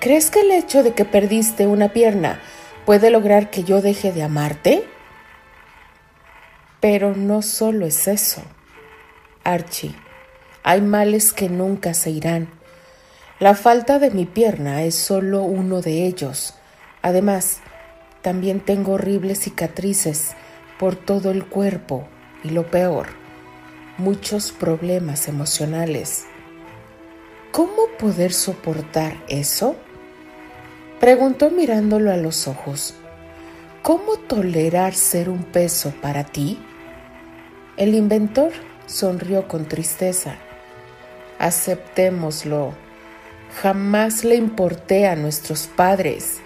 ¿Crees 0.00 0.30
que 0.30 0.40
el 0.40 0.52
hecho 0.52 0.82
de 0.82 0.94
que 0.94 1.04
perdiste 1.04 1.66
una 1.66 1.90
pierna 1.90 2.40
puede 2.86 3.10
lograr 3.10 3.50
que 3.50 3.62
yo 3.64 3.82
deje 3.82 4.10
de 4.10 4.22
amarte? 4.22 4.88
Pero 6.80 7.14
no 7.14 7.42
solo 7.42 7.84
es 7.84 8.08
eso. 8.08 8.42
Archie, 9.44 9.94
hay 10.62 10.80
males 10.80 11.34
que 11.34 11.50
nunca 11.50 11.92
se 11.92 12.10
irán. 12.10 12.61
La 13.42 13.56
falta 13.56 13.98
de 13.98 14.12
mi 14.12 14.24
pierna 14.24 14.84
es 14.84 14.94
solo 14.94 15.42
uno 15.42 15.80
de 15.80 16.06
ellos. 16.06 16.54
Además, 17.02 17.58
también 18.20 18.60
tengo 18.60 18.92
horribles 18.92 19.40
cicatrices 19.40 20.36
por 20.78 20.94
todo 20.94 21.32
el 21.32 21.44
cuerpo 21.46 22.06
y 22.44 22.50
lo 22.50 22.70
peor, 22.70 23.08
muchos 23.98 24.52
problemas 24.52 25.26
emocionales. 25.26 26.26
¿Cómo 27.50 27.88
poder 27.98 28.32
soportar 28.32 29.16
eso? 29.28 29.74
Preguntó 31.00 31.50
mirándolo 31.50 32.12
a 32.12 32.16
los 32.16 32.46
ojos. 32.46 32.94
¿Cómo 33.82 34.18
tolerar 34.18 34.94
ser 34.94 35.28
un 35.28 35.42
peso 35.42 35.92
para 36.00 36.22
ti? 36.22 36.60
El 37.76 37.96
inventor 37.96 38.52
sonrió 38.86 39.48
con 39.48 39.66
tristeza. 39.66 40.36
Aceptémoslo. 41.40 42.91
Jamás 43.60 44.24
le 44.24 44.36
importé 44.36 45.06
a 45.06 45.16
nuestros 45.16 45.66
padres. 45.66 46.40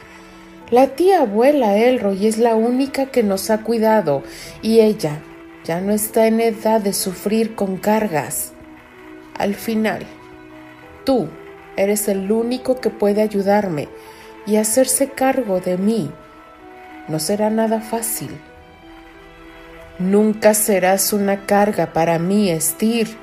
La 0.71 0.89
tía 0.89 1.21
abuela 1.21 1.77
Elroy 1.77 2.27
es 2.27 2.39
la 2.39 2.55
única 2.55 3.07
que 3.07 3.23
nos 3.23 3.51
ha 3.51 3.63
cuidado 3.63 4.23
y 4.63 4.81
ella 4.81 5.21
ya 5.65 5.81
no 5.81 5.93
está 5.93 6.27
en 6.27 6.41
edad 6.41 6.81
de 6.81 6.93
sufrir 6.93 7.55
con 7.55 7.77
cargas. 7.77 8.53
Al 9.39 9.55
final, 9.55 10.07
Tú 11.07 11.29
eres 11.77 12.09
el 12.09 12.33
único 12.33 12.81
que 12.81 12.91
puede 12.91 13.23
ayudarme 13.23 13.89
y 14.45 14.57
hacerse 14.57 15.11
cargo 15.11 15.61
de 15.61 15.79
mí. 15.79 16.11
No 17.07 17.21
será 17.21 17.49
nada 17.49 17.81
fácil. 17.81 18.31
Nunca 20.01 20.53
serás 20.53 21.13
una 21.13 21.47
carga 21.47 21.93
para 21.93 22.19
mí, 22.19 22.51
Estir. 22.51 23.17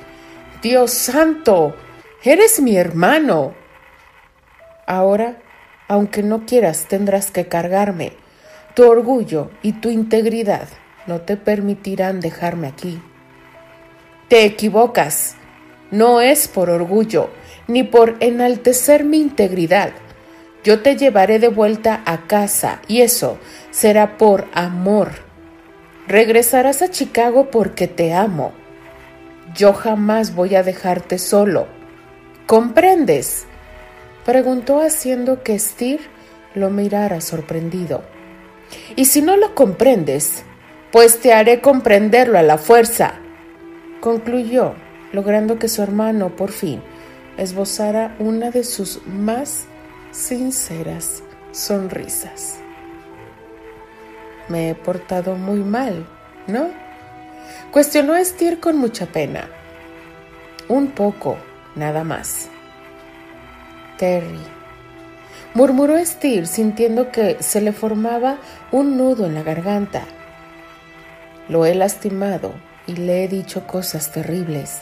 Dios 0.62 0.92
santo, 0.92 1.76
eres 2.24 2.62
mi 2.62 2.78
hermano. 2.78 3.54
Ahora, 4.86 5.38
aunque 5.88 6.24
no 6.24 6.46
quieras, 6.46 6.86
tendrás 6.88 7.32
que 7.32 7.48
cargarme. 7.48 8.14
Tu 8.74 8.84
orgullo 8.84 9.52
y 9.62 9.74
tu 9.74 9.90
integridad 9.90 10.68
no 11.06 11.22
te 11.22 11.38
permitirán 11.38 12.20
dejarme 12.20 12.68
aquí. 12.68 13.02
Te 14.28 14.46
equivocas. 14.46 15.36
No 15.92 16.22
es 16.22 16.48
por 16.48 16.72
orgullo, 16.72 17.30
ni 17.68 17.84
por 17.84 18.16
enaltecer 18.20 19.04
mi 19.04 19.20
integridad. 19.20 19.92
Yo 20.64 20.82
te 20.82 20.96
llevaré 20.96 21.40
de 21.40 21.50
vuelta 21.50 22.02
a 22.06 22.26
casa 22.26 22.82
y 22.88 23.02
eso 23.02 23.38
será 23.70 24.18
por 24.18 24.48
amor. 24.54 25.12
Regresarás 26.08 26.82
a 26.82 26.90
Chicago 26.90 27.52
porque 27.52 27.88
te 27.88 28.14
amo. 28.14 28.54
Yo 29.56 29.74
jamás 29.74 30.34
voy 30.34 30.56
a 30.56 30.64
dejarte 30.64 31.20
solo. 31.20 31.68
¿Comprendes? 32.48 33.46
Preguntó 34.26 34.82
haciendo 34.82 35.44
que 35.44 35.60
Steve 35.60 36.02
lo 36.56 36.70
mirara 36.70 37.20
sorprendido. 37.22 38.04
Y 38.96 39.06
si 39.06 39.22
no 39.22 39.38
lo 39.38 39.54
comprendes, 39.54 40.44
pues 40.92 41.20
te 41.20 41.34
haré 41.34 41.60
comprenderlo 41.60 42.38
a 42.38 42.44
la 42.44 42.58
fuerza. 42.58 43.16
Concluyó, 44.00 44.74
logrando 45.12 45.60
que 45.60 45.68
su 45.68 45.82
hermano 45.82 46.36
por 46.36 46.52
fin 46.52 46.82
esbozara 47.38 48.16
una 48.20 48.52
de 48.52 48.64
sus 48.64 49.06
más 49.08 49.66
sinceras 50.12 51.24
sonrisas. 51.52 52.60
Me 54.50 54.70
he 54.70 54.76
portado 54.76 55.36
muy 55.36 55.60
mal, 55.60 56.06
¿no? 56.48 56.68
Cuestionó 57.72 58.14
a 58.14 58.24
Stier 58.24 58.60
con 58.60 58.78
mucha 58.78 59.06
pena. 59.08 59.50
Un 60.68 60.92
poco, 60.92 61.38
nada 61.76 62.04
más. 62.04 62.50
Terry. 63.98 64.40
Murmuró 65.54 66.04
Steer 66.04 66.48
sintiendo 66.48 67.12
que 67.12 67.38
se 67.42 67.62
le 67.62 67.74
formaba 67.74 68.38
un 68.72 68.98
nudo 68.98 69.26
en 69.26 69.36
la 69.36 69.44
garganta. 69.44 70.04
Lo 71.48 71.66
he 71.66 71.76
lastimado 71.76 72.54
y 72.88 72.96
le 72.96 73.24
he 73.24 73.28
dicho 73.28 73.68
cosas 73.68 74.12
terribles. 74.12 74.82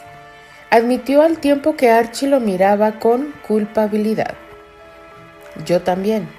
Admitió 0.70 1.22
al 1.22 1.40
tiempo 1.40 1.76
que 1.76 1.90
Archie 1.90 2.30
lo 2.30 2.40
miraba 2.40 3.00
con 3.00 3.34
culpabilidad. 3.46 4.36
Yo 5.66 5.82
también. 5.82 6.30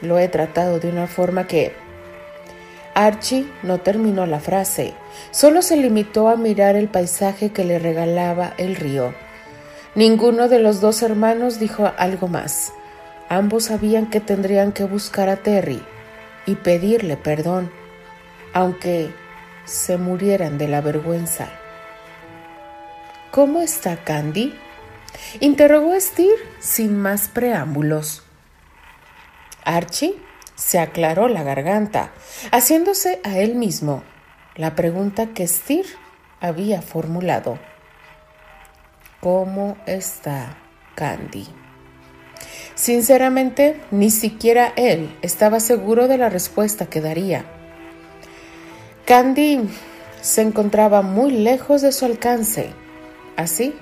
Lo 0.00 0.18
he 0.18 0.28
tratado 0.28 0.78
de 0.78 0.88
una 0.88 1.08
forma 1.08 1.46
que... 1.46 1.72
Archie 2.94 3.46
no 3.62 3.78
terminó 3.78 4.26
la 4.26 4.40
frase, 4.40 4.92
solo 5.30 5.62
se 5.62 5.76
limitó 5.76 6.28
a 6.28 6.36
mirar 6.36 6.74
el 6.74 6.88
paisaje 6.88 7.50
que 7.50 7.64
le 7.64 7.78
regalaba 7.78 8.54
el 8.58 8.74
río. 8.74 9.14
Ninguno 9.94 10.48
de 10.48 10.58
los 10.58 10.80
dos 10.80 11.02
hermanos 11.02 11.58
dijo 11.58 11.90
algo 11.96 12.28
más. 12.28 12.72
Ambos 13.28 13.64
sabían 13.64 14.10
que 14.10 14.20
tendrían 14.20 14.72
que 14.72 14.84
buscar 14.84 15.28
a 15.28 15.36
Terry 15.36 15.82
y 16.46 16.54
pedirle 16.54 17.16
perdón, 17.16 17.70
aunque 18.52 19.12
se 19.64 19.98
murieran 19.98 20.56
de 20.58 20.68
la 20.68 20.80
vergüenza. 20.80 21.48
¿Cómo 23.30 23.60
está 23.60 23.96
Candy? 24.04 24.54
interrogó 25.40 25.98
Steve 26.00 26.36
sin 26.58 26.98
más 26.98 27.28
preámbulos. 27.28 28.22
Archie 29.64 30.14
se 30.54 30.78
aclaró 30.78 31.28
la 31.28 31.42
garganta, 31.42 32.10
haciéndose 32.50 33.20
a 33.24 33.38
él 33.38 33.54
mismo 33.54 34.02
la 34.56 34.74
pregunta 34.74 35.26
que 35.28 35.46
Steve 35.46 35.88
había 36.40 36.82
formulado. 36.82 37.58
¿Cómo 39.20 39.76
está 39.86 40.58
Candy? 40.94 41.46
Sinceramente, 42.74 43.80
ni 43.90 44.10
siquiera 44.10 44.72
él 44.76 45.16
estaba 45.22 45.60
seguro 45.60 46.08
de 46.08 46.18
la 46.18 46.28
respuesta 46.28 46.86
que 46.86 47.00
daría. 47.00 47.44
Candy 49.06 49.68
se 50.20 50.42
encontraba 50.42 51.02
muy 51.02 51.30
lejos 51.30 51.82
de 51.82 51.92
su 51.92 52.04
alcance, 52.04 52.70
así 53.36 53.74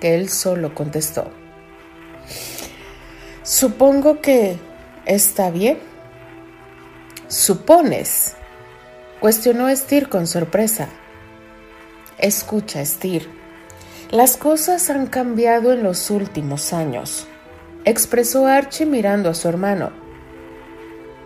que 0.00 0.14
él 0.14 0.28
solo 0.28 0.74
contestó. 0.74 1.30
Supongo 3.42 4.20
que 4.20 4.58
¿Está 5.06 5.50
bien? 5.50 5.78
¿Supones? 7.28 8.36
Cuestionó 9.20 9.74
Stir 9.76 10.08
con 10.08 10.26
sorpresa. 10.26 10.88
Escucha, 12.16 12.82
Stir. 12.86 13.28
Las 14.10 14.36
cosas 14.36 14.90
han 14.90 15.06
cambiado 15.06 15.72
en 15.72 15.82
los 15.82 16.10
últimos 16.10 16.72
años, 16.72 17.26
expresó 17.84 18.46
Archie 18.46 18.86
mirando 18.86 19.30
a 19.30 19.34
su 19.34 19.48
hermano. 19.48 19.90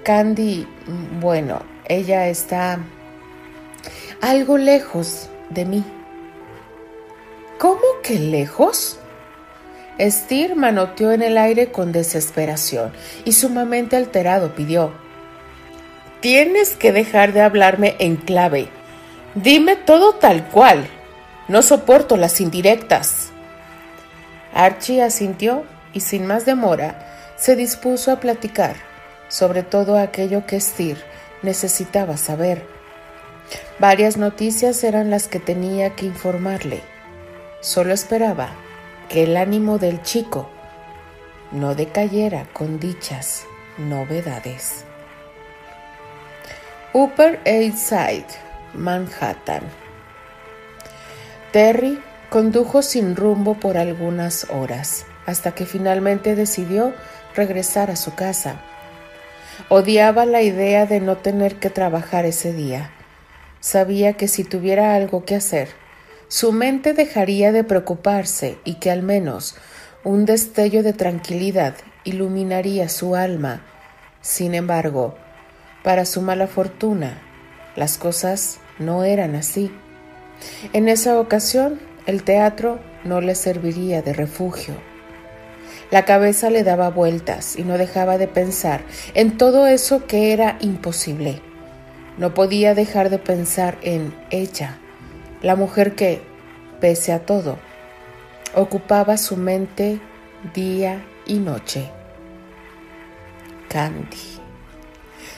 Candy, 0.04 0.66
bueno, 1.20 1.60
ella 1.86 2.28
está 2.28 2.78
algo 4.20 4.56
lejos 4.56 5.28
de 5.50 5.64
mí. 5.64 5.84
¿Cómo 7.58 7.82
que 8.02 8.18
lejos? 8.18 8.98
Steer 10.00 10.54
manoteó 10.54 11.12
en 11.12 11.22
el 11.22 11.36
aire 11.36 11.72
con 11.72 11.90
desesperación 11.90 12.92
y 13.24 13.32
sumamente 13.32 13.96
alterado 13.96 14.54
pidió, 14.54 14.92
Tienes 16.20 16.74
que 16.74 16.90
dejar 16.90 17.32
de 17.32 17.42
hablarme 17.42 17.94
en 18.00 18.16
clave. 18.16 18.68
Dime 19.36 19.76
todo 19.76 20.14
tal 20.14 20.48
cual. 20.48 20.88
No 21.48 21.62
soporto 21.62 22.16
las 22.16 22.40
indirectas. 22.40 23.30
Archie 24.54 25.02
asintió 25.02 25.64
y 25.92 26.00
sin 26.00 26.26
más 26.26 26.44
demora 26.44 27.34
se 27.36 27.56
dispuso 27.56 28.12
a 28.12 28.20
platicar 28.20 28.76
sobre 29.28 29.62
todo 29.62 29.98
aquello 29.98 30.46
que 30.46 30.60
Steer 30.60 30.98
necesitaba 31.42 32.16
saber. 32.16 32.66
Varias 33.78 34.16
noticias 34.16 34.82
eran 34.82 35.10
las 35.10 35.28
que 35.28 35.38
tenía 35.38 35.94
que 35.94 36.06
informarle. 36.06 36.82
Solo 37.60 37.92
esperaba 37.92 38.50
que 39.08 39.24
el 39.24 39.36
ánimo 39.36 39.78
del 39.78 40.02
chico 40.02 40.50
no 41.52 41.74
decayera 41.74 42.46
con 42.52 42.80
dichas 42.80 43.44
novedades. 43.78 44.84
Upper 46.92 47.40
East 47.44 47.78
Side, 47.78 48.26
Manhattan. 48.74 49.62
Terry 51.52 51.98
condujo 52.28 52.82
sin 52.82 53.16
rumbo 53.16 53.54
por 53.54 53.78
algunas 53.78 54.46
horas, 54.50 55.06
hasta 55.24 55.52
que 55.52 55.64
finalmente 55.64 56.34
decidió 56.34 56.92
regresar 57.34 57.90
a 57.90 57.96
su 57.96 58.14
casa. 58.14 58.60
Odiaba 59.70 60.26
la 60.26 60.42
idea 60.42 60.84
de 60.86 61.00
no 61.00 61.16
tener 61.16 61.56
que 61.56 61.70
trabajar 61.70 62.26
ese 62.26 62.52
día. 62.52 62.90
Sabía 63.60 64.12
que 64.12 64.28
si 64.28 64.44
tuviera 64.44 64.94
algo 64.94 65.24
que 65.24 65.34
hacer, 65.34 65.68
su 66.28 66.52
mente 66.52 66.92
dejaría 66.92 67.50
de 67.50 67.64
preocuparse 67.64 68.58
y 68.64 68.74
que 68.74 68.90
al 68.90 69.02
menos 69.02 69.56
un 70.04 70.26
destello 70.26 70.82
de 70.82 70.92
tranquilidad 70.92 71.74
iluminaría 72.04 72.88
su 72.90 73.16
alma. 73.16 73.62
Sin 74.20 74.54
embargo, 74.54 75.16
para 75.82 76.04
su 76.04 76.20
mala 76.20 76.46
fortuna, 76.46 77.22
las 77.74 77.96
cosas 77.96 78.58
no 78.78 79.04
eran 79.04 79.34
así. 79.34 79.72
En 80.72 80.88
esa 80.88 81.18
ocasión, 81.18 81.80
el 82.06 82.22
teatro 82.22 82.80
no 83.04 83.20
le 83.20 83.34
serviría 83.34 84.02
de 84.02 84.12
refugio. 84.12 84.74
La 85.90 86.04
cabeza 86.04 86.50
le 86.50 86.64
daba 86.64 86.90
vueltas 86.90 87.56
y 87.56 87.62
no 87.62 87.78
dejaba 87.78 88.18
de 88.18 88.28
pensar 88.28 88.82
en 89.14 89.38
todo 89.38 89.66
eso 89.66 90.06
que 90.06 90.32
era 90.32 90.58
imposible. 90.60 91.40
No 92.18 92.34
podía 92.34 92.74
dejar 92.74 93.10
de 93.10 93.18
pensar 93.18 93.78
en 93.82 94.14
ella, 94.30 94.78
la 95.40 95.56
mujer 95.56 95.94
que, 95.94 96.20
pese 96.80 97.12
a 97.12 97.24
todo, 97.24 97.58
ocupaba 98.54 99.16
su 99.16 99.36
mente 99.36 100.00
día 100.54 101.04
y 101.26 101.38
noche. 101.38 101.90
Candy. 103.68 104.38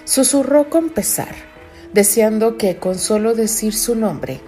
Susurró 0.04 0.70
con 0.70 0.90
pesar, 0.90 1.34
deseando 1.92 2.56
que 2.56 2.76
con 2.76 2.98
solo 2.98 3.34
decir 3.34 3.74
su 3.74 3.94
nombre, 3.94 4.40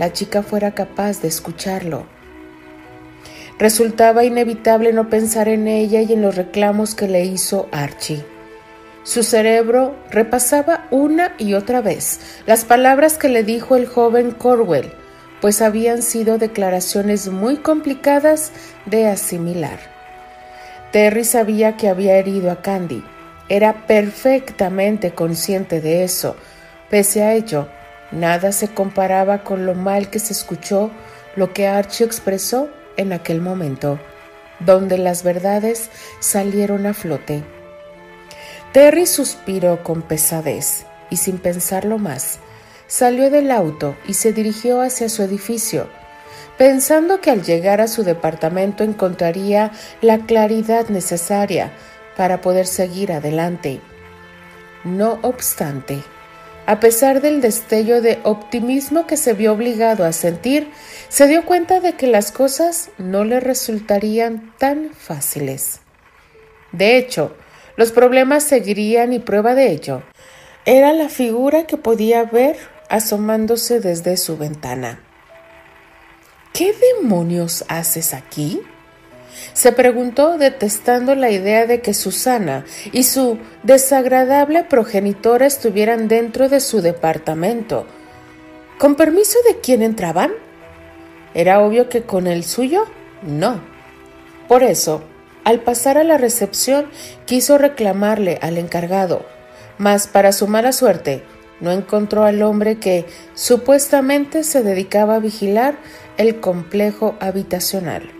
la 0.00 0.14
chica 0.14 0.42
fuera 0.42 0.70
capaz 0.70 1.20
de 1.20 1.28
escucharlo. 1.28 2.06
Resultaba 3.58 4.24
inevitable 4.24 4.94
no 4.94 5.10
pensar 5.10 5.46
en 5.46 5.68
ella 5.68 6.00
y 6.00 6.14
en 6.14 6.22
los 6.22 6.36
reclamos 6.36 6.94
que 6.94 7.06
le 7.06 7.26
hizo 7.26 7.68
Archie. 7.70 8.24
Su 9.02 9.22
cerebro 9.22 9.94
repasaba 10.10 10.86
una 10.90 11.34
y 11.36 11.52
otra 11.52 11.82
vez 11.82 12.20
las 12.46 12.64
palabras 12.64 13.18
que 13.18 13.28
le 13.28 13.44
dijo 13.44 13.76
el 13.76 13.86
joven 13.86 14.30
Corwell, 14.30 14.90
pues 15.42 15.60
habían 15.60 16.00
sido 16.00 16.38
declaraciones 16.38 17.28
muy 17.28 17.58
complicadas 17.58 18.52
de 18.86 19.06
asimilar. 19.06 19.80
Terry 20.92 21.24
sabía 21.24 21.76
que 21.76 21.90
había 21.90 22.16
herido 22.16 22.50
a 22.50 22.62
Candy. 22.62 23.04
Era 23.50 23.86
perfectamente 23.86 25.10
consciente 25.10 25.82
de 25.82 26.04
eso. 26.04 26.36
Pese 26.88 27.22
a 27.22 27.34
ello, 27.34 27.68
nada 28.12 28.52
se 28.52 28.68
comparaba 28.68 29.44
con 29.44 29.66
lo 29.66 29.74
mal 29.74 30.10
que 30.10 30.18
se 30.18 30.32
escuchó 30.32 30.90
lo 31.36 31.52
que 31.52 31.68
Archie 31.68 32.06
expresó 32.06 32.68
en 32.96 33.12
aquel 33.12 33.40
momento, 33.40 33.98
donde 34.58 34.98
las 34.98 35.22
verdades 35.22 35.90
salieron 36.18 36.86
a 36.86 36.94
flote. 36.94 37.44
Terry 38.72 39.06
suspiró 39.06 39.82
con 39.82 40.02
pesadez 40.02 40.86
y 41.08 41.16
sin 41.16 41.38
pensarlo 41.38 41.98
más, 41.98 42.38
salió 42.86 43.30
del 43.30 43.50
auto 43.50 43.96
y 44.06 44.14
se 44.14 44.32
dirigió 44.32 44.80
hacia 44.80 45.08
su 45.08 45.22
edificio, 45.22 45.88
pensando 46.58 47.20
que 47.20 47.30
al 47.30 47.42
llegar 47.42 47.80
a 47.80 47.88
su 47.88 48.02
departamento 48.02 48.84
encontraría 48.84 49.72
la 50.02 50.18
claridad 50.18 50.88
necesaria 50.88 51.72
para 52.16 52.40
poder 52.40 52.66
seguir 52.66 53.12
adelante. 53.12 53.80
No 54.84 55.18
obstante, 55.22 56.02
a 56.66 56.80
pesar 56.80 57.20
del 57.20 57.40
destello 57.40 58.00
de 58.00 58.20
optimismo 58.22 59.06
que 59.06 59.16
se 59.16 59.32
vio 59.32 59.52
obligado 59.52 60.04
a 60.04 60.12
sentir, 60.12 60.70
se 61.08 61.26
dio 61.26 61.44
cuenta 61.44 61.80
de 61.80 61.94
que 61.94 62.06
las 62.06 62.32
cosas 62.32 62.90
no 62.98 63.24
le 63.24 63.40
resultarían 63.40 64.52
tan 64.58 64.90
fáciles. 64.94 65.80
De 66.72 66.96
hecho, 66.96 67.34
los 67.76 67.92
problemas 67.92 68.44
seguirían 68.44 69.12
y 69.12 69.18
prueba 69.18 69.54
de 69.54 69.70
ello 69.70 70.02
era 70.64 70.92
la 70.92 71.08
figura 71.08 71.66
que 71.66 71.76
podía 71.76 72.24
ver 72.24 72.56
asomándose 72.88 73.80
desde 73.80 74.16
su 74.16 74.36
ventana. 74.36 75.00
¿Qué 76.52 76.74
demonios 77.00 77.64
haces 77.68 78.12
aquí? 78.12 78.60
Se 79.52 79.72
preguntó 79.72 80.38
detestando 80.38 81.14
la 81.14 81.30
idea 81.30 81.66
de 81.66 81.80
que 81.80 81.94
Susana 81.94 82.64
y 82.92 83.04
su 83.04 83.38
desagradable 83.62 84.64
progenitora 84.64 85.46
estuvieran 85.46 86.08
dentro 86.08 86.48
de 86.48 86.60
su 86.60 86.82
departamento. 86.82 87.86
¿Con 88.78 88.94
permiso 88.94 89.38
de 89.46 89.60
quién 89.60 89.82
entraban? 89.82 90.32
Era 91.34 91.60
obvio 91.60 91.88
que 91.88 92.02
con 92.02 92.26
el 92.26 92.44
suyo 92.44 92.86
no. 93.22 93.60
Por 94.48 94.62
eso 94.62 95.02
al 95.44 95.60
pasar 95.60 95.98
a 95.98 96.04
la 96.04 96.18
recepción 96.18 96.86
quiso 97.24 97.58
reclamarle 97.58 98.38
al 98.42 98.58
encargado, 98.58 99.24
mas 99.78 100.06
para 100.06 100.32
su 100.32 100.46
mala 100.46 100.72
suerte 100.72 101.22
no 101.60 101.70
encontró 101.72 102.24
al 102.24 102.42
hombre 102.42 102.78
que 102.78 103.06
supuestamente 103.34 104.44
se 104.44 104.62
dedicaba 104.62 105.16
a 105.16 105.20
vigilar 105.20 105.78
el 106.16 106.40
complejo 106.40 107.16
habitacional. 107.20 108.19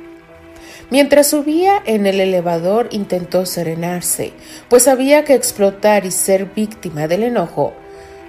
Mientras 0.91 1.29
subía 1.31 1.81
en 1.87 2.07
el 2.07 2.21
elevador 2.21 2.89
intentó 2.91 3.47
serenarse, 3.47 4.33
pues 4.69 4.85
sabía 4.85 5.25
que 5.25 5.35
explotar 5.35 6.05
y 6.05 6.11
ser 6.11 6.47
víctima 6.47 7.07
del 7.07 7.23
enojo 7.23 7.73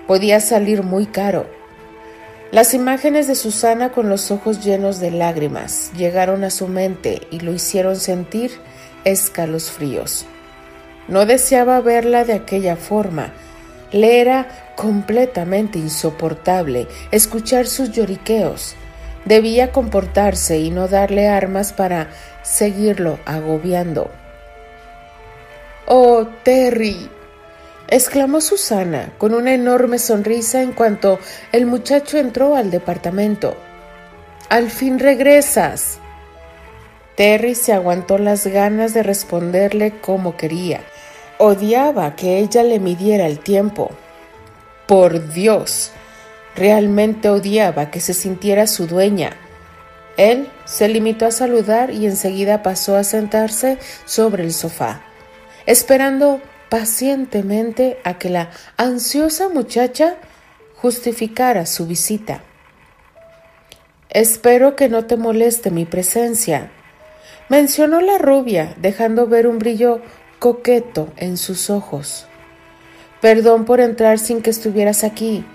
podía 0.07 0.39
salir 0.39 0.83
muy 0.83 1.07
caro. 1.07 1.47
Las 2.51 2.73
imágenes 2.73 3.27
de 3.27 3.35
Susana 3.35 3.91
con 3.91 4.09
los 4.09 4.29
ojos 4.29 4.63
llenos 4.63 4.99
de 4.99 5.09
lágrimas 5.09 5.91
llegaron 5.95 6.43
a 6.43 6.49
su 6.49 6.67
mente 6.67 7.21
y 7.31 7.39
lo 7.39 7.53
hicieron 7.53 7.95
sentir 7.95 8.51
escalofríos. 9.05 10.25
No 11.07 11.25
deseaba 11.25 11.79
verla 11.81 12.25
de 12.25 12.33
aquella 12.33 12.75
forma. 12.75 13.33
Le 13.91 14.19
era 14.19 14.73
completamente 14.75 15.79
insoportable 15.79 16.87
escuchar 17.11 17.67
sus 17.67 17.91
lloriqueos. 17.91 18.75
Debía 19.25 19.71
comportarse 19.71 20.59
y 20.59 20.71
no 20.71 20.87
darle 20.87 21.27
armas 21.27 21.73
para 21.73 22.09
seguirlo 22.43 23.19
agobiando. 23.25 24.09
Oh, 25.85 26.27
Terry, 26.43 27.09
exclamó 27.87 28.39
Susana 28.41 29.11
con 29.17 29.33
una 29.33 29.53
enorme 29.53 29.99
sonrisa 29.99 30.61
en 30.61 30.71
cuanto 30.71 31.19
el 31.51 31.65
muchacho 31.65 32.17
entró 32.17 32.55
al 32.55 32.71
departamento. 32.71 33.57
Al 34.49 34.69
fin 34.69 34.99
regresas. 34.99 35.99
Terry 37.15 37.55
se 37.55 37.73
aguantó 37.73 38.17
las 38.17 38.47
ganas 38.47 38.93
de 38.93 39.03
responderle 39.03 39.99
como 39.99 40.37
quería. 40.37 40.81
Odiaba 41.37 42.15
que 42.15 42.39
ella 42.39 42.63
le 42.63 42.79
midiera 42.79 43.27
el 43.27 43.39
tiempo. 43.39 43.91
Por 44.87 45.33
Dios, 45.33 45.91
realmente 46.55 47.29
odiaba 47.29 47.91
que 47.91 47.99
se 47.99 48.13
sintiera 48.13 48.67
su 48.67 48.87
dueña. 48.87 49.35
Él 50.17 50.49
se 50.65 50.87
limitó 50.87 51.25
a 51.25 51.31
saludar 51.31 51.91
y 51.91 52.05
enseguida 52.05 52.63
pasó 52.63 52.95
a 52.95 53.03
sentarse 53.03 53.77
sobre 54.05 54.43
el 54.43 54.53
sofá, 54.53 55.01
esperando 55.65 56.41
pacientemente 56.69 57.99
a 58.03 58.17
que 58.17 58.29
la 58.29 58.49
ansiosa 58.77 59.49
muchacha 59.49 60.15
justificara 60.75 61.65
su 61.65 61.85
visita. 61.85 62.43
Espero 64.09 64.75
que 64.75 64.89
no 64.89 65.05
te 65.05 65.17
moleste 65.17 65.71
mi 65.71 65.85
presencia, 65.85 66.71
mencionó 67.49 68.01
la 68.01 68.17
rubia, 68.17 68.75
dejando 68.77 69.27
ver 69.27 69.47
un 69.47 69.59
brillo 69.59 70.01
coqueto 70.39 71.09
en 71.17 71.37
sus 71.37 71.69
ojos. 71.69 72.25
Perdón 73.21 73.65
por 73.65 73.79
entrar 73.79 74.17
sin 74.17 74.41
que 74.41 74.49
estuvieras 74.49 75.03
aquí, 75.03 75.45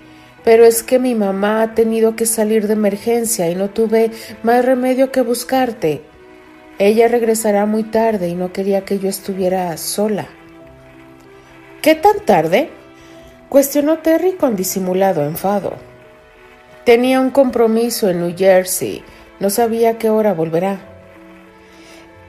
pero 0.47 0.63
es 0.63 0.81
que 0.81 0.97
mi 0.97 1.13
mamá 1.13 1.61
ha 1.61 1.73
tenido 1.73 2.15
que 2.15 2.25
salir 2.25 2.67
de 2.67 2.73
emergencia 2.73 3.51
y 3.51 3.55
no 3.55 3.69
tuve 3.69 4.11
más 4.43 4.63
remedio 4.63 5.11
que 5.11 5.19
buscarte. 5.19 6.03
Ella 6.79 7.09
regresará 7.09 7.65
muy 7.65 7.83
tarde 7.83 8.29
y 8.29 8.33
no 8.33 8.53
quería 8.53 8.85
que 8.85 8.97
yo 8.97 9.09
estuviera 9.09 9.75
sola. 9.75 10.29
¿Qué 11.81 11.95
tan 11.95 12.21
tarde? 12.25 12.69
cuestionó 13.49 13.97
Terry 13.97 14.37
con 14.37 14.55
disimulado 14.55 15.25
enfado. 15.25 15.73
Tenía 16.85 17.19
un 17.19 17.31
compromiso 17.31 18.09
en 18.09 18.21
New 18.21 18.33
Jersey. 18.37 19.03
No 19.41 19.49
sabía 19.49 19.97
qué 19.97 20.09
hora 20.09 20.33
volverá. 20.33 20.79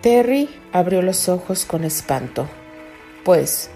Terry 0.01 0.49
abrió 0.73 1.03
los 1.03 1.29
ojos 1.29 1.65
con 1.65 1.85
espanto, 1.85 2.49
pues 3.23 3.71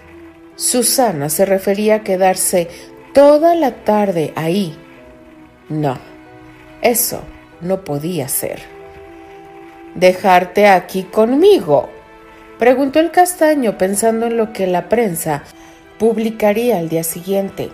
Susana 0.57 1.29
se 1.29 1.45
refería 1.45 1.95
a 1.95 2.03
quedarse 2.03 2.69
toda 3.13 3.55
la 3.55 3.85
tarde 3.85 4.33
ahí. 4.37 4.77
No, 5.69 5.99
eso 6.83 7.23
no 7.61 7.85
podía 7.85 8.29
ser. 8.29 8.61
¿Dejarte 9.95 10.69
aquí 10.69 11.05
conmigo? 11.05 11.91
preguntó 12.59 13.01
el 13.01 13.11
castaño 13.11 13.77
pensando 13.77 14.27
en 14.27 14.37
lo 14.37 14.53
que 14.53 14.67
la 14.67 14.89
prensa 14.89 15.43
publicaría 15.99 16.79
al 16.79 16.89
día 16.89 17.05
siguiente. 17.05 17.71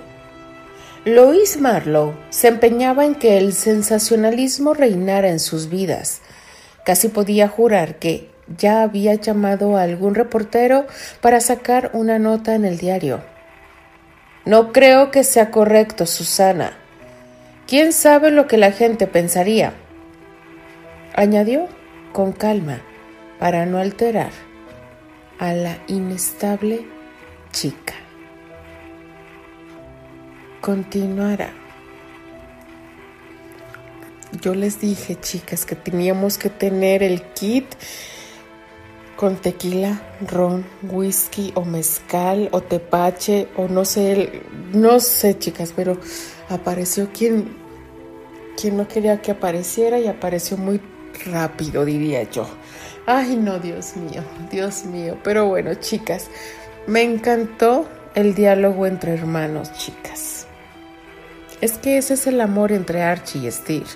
Lois 1.04 1.60
Marlowe 1.60 2.14
se 2.30 2.48
empeñaba 2.48 3.04
en 3.04 3.14
que 3.14 3.38
el 3.38 3.52
sensacionalismo 3.52 4.74
reinara 4.74 5.28
en 5.28 5.40
sus 5.40 5.68
vidas. 5.68 6.20
Casi 6.84 7.08
podía 7.08 7.48
jurar 7.48 7.96
que 7.96 8.30
ya 8.56 8.82
había 8.82 9.14
llamado 9.14 9.76
a 9.76 9.82
algún 9.82 10.14
reportero 10.14 10.86
para 11.20 11.40
sacar 11.40 11.90
una 11.92 12.18
nota 12.18 12.54
en 12.54 12.64
el 12.64 12.78
diario. 12.78 13.20
No 14.48 14.72
creo 14.72 15.10
que 15.10 15.22
sea 15.22 15.50
correcto, 15.50 16.06
Susana. 16.06 16.72
¿Quién 17.66 17.92
sabe 17.92 18.30
lo 18.30 18.46
que 18.46 18.56
la 18.56 18.72
gente 18.72 19.06
pensaría? 19.06 19.74
añadió 21.14 21.68
con 22.12 22.32
calma 22.32 22.80
para 23.40 23.66
no 23.66 23.78
alterar 23.78 24.30
a 25.38 25.52
la 25.52 25.78
inestable 25.88 26.86
chica 27.50 27.94
continuará. 30.60 31.50
Yo 34.42 34.54
les 34.54 34.80
dije, 34.80 35.18
chicas, 35.18 35.64
que 35.64 35.74
teníamos 35.74 36.36
que 36.36 36.50
tener 36.50 37.02
el 37.02 37.22
kit 37.32 37.64
con 39.18 39.34
tequila, 39.34 40.00
ron, 40.20 40.64
whisky 40.80 41.50
o 41.56 41.64
mezcal 41.64 42.48
o 42.52 42.60
tepache 42.60 43.48
o 43.56 43.66
no 43.66 43.84
sé, 43.84 44.42
no 44.72 45.00
sé, 45.00 45.36
chicas, 45.36 45.72
pero 45.74 45.98
apareció 46.48 47.08
quien 47.12 47.56
quien 48.56 48.76
no 48.76 48.86
quería 48.86 49.20
que 49.20 49.32
apareciera 49.32 49.98
y 49.98 50.06
apareció 50.06 50.56
muy 50.56 50.80
rápido, 51.26 51.84
diría 51.84 52.22
yo. 52.30 52.46
Ay, 53.06 53.34
no, 53.34 53.58
Dios 53.58 53.96
mío, 53.96 54.22
Dios 54.52 54.84
mío. 54.84 55.18
Pero 55.24 55.46
bueno, 55.46 55.74
chicas, 55.74 56.28
me 56.86 57.02
encantó 57.02 57.88
el 58.14 58.36
diálogo 58.36 58.86
entre 58.86 59.14
hermanos, 59.14 59.72
chicas. 59.72 60.46
Es 61.60 61.72
que 61.78 61.98
ese 61.98 62.14
es 62.14 62.28
el 62.28 62.40
amor 62.40 62.70
entre 62.70 63.02
Archie 63.02 63.48
y 63.48 63.50
Steve. 63.50 63.86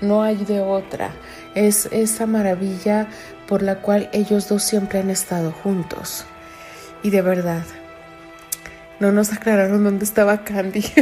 No 0.00 0.22
hay 0.22 0.36
de 0.36 0.60
otra. 0.60 1.10
Es 1.54 1.86
esa 1.92 2.26
maravilla 2.26 3.08
por 3.46 3.62
la 3.62 3.80
cual 3.80 4.08
ellos 4.12 4.48
dos 4.48 4.62
siempre 4.62 5.00
han 5.00 5.10
estado 5.10 5.52
juntos. 5.52 6.24
Y 7.02 7.10
de 7.10 7.22
verdad, 7.22 7.64
no 9.00 9.12
nos 9.12 9.32
aclararon 9.32 9.84
dónde 9.84 10.04
estaba 10.04 10.44
Candy. 10.44 10.84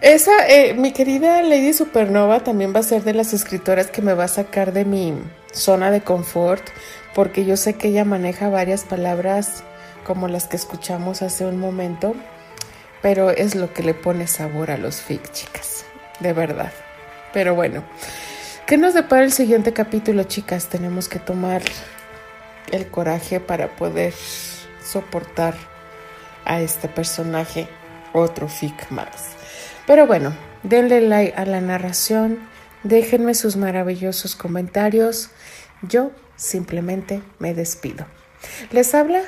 Esa, 0.00 0.46
eh, 0.48 0.74
mi 0.74 0.92
querida 0.92 1.40
Lady 1.42 1.72
Supernova 1.72 2.40
también 2.40 2.74
va 2.74 2.80
a 2.80 2.82
ser 2.82 3.04
de 3.04 3.14
las 3.14 3.32
escritoras 3.32 3.86
que 3.90 4.02
me 4.02 4.12
va 4.12 4.24
a 4.24 4.28
sacar 4.28 4.74
de 4.74 4.84
mi 4.84 5.14
zona 5.50 5.90
de 5.90 6.02
confort, 6.02 6.62
porque 7.14 7.46
yo 7.46 7.56
sé 7.56 7.74
que 7.74 7.88
ella 7.88 8.04
maneja 8.04 8.50
varias 8.50 8.84
palabras 8.84 9.64
como 10.04 10.28
las 10.28 10.46
que 10.46 10.56
escuchamos 10.56 11.22
hace 11.22 11.46
un 11.46 11.58
momento 11.58 12.14
pero 13.04 13.28
es 13.28 13.54
lo 13.54 13.70
que 13.74 13.82
le 13.82 13.92
pone 13.92 14.26
sabor 14.26 14.70
a 14.70 14.78
los 14.78 15.02
fic, 15.02 15.30
chicas, 15.30 15.84
de 16.20 16.32
verdad. 16.32 16.72
Pero 17.34 17.54
bueno, 17.54 17.84
¿qué 18.66 18.78
nos 18.78 18.94
depara 18.94 19.24
el 19.24 19.30
siguiente 19.30 19.74
capítulo, 19.74 20.24
chicas? 20.24 20.70
Tenemos 20.70 21.10
que 21.10 21.18
tomar 21.18 21.60
el 22.72 22.86
coraje 22.86 23.40
para 23.40 23.76
poder 23.76 24.14
soportar 24.82 25.52
a 26.46 26.62
este 26.62 26.88
personaje, 26.88 27.68
otro 28.14 28.48
fic 28.48 28.90
más. 28.90 29.32
Pero 29.86 30.06
bueno, 30.06 30.34
denle 30.62 31.02
like 31.02 31.34
a 31.36 31.44
la 31.44 31.60
narración, 31.60 32.38
déjenme 32.84 33.34
sus 33.34 33.56
maravillosos 33.56 34.34
comentarios. 34.34 35.28
Yo 35.82 36.10
simplemente 36.36 37.20
me 37.38 37.52
despido. 37.52 38.06
Les 38.70 38.94
habla 38.94 39.20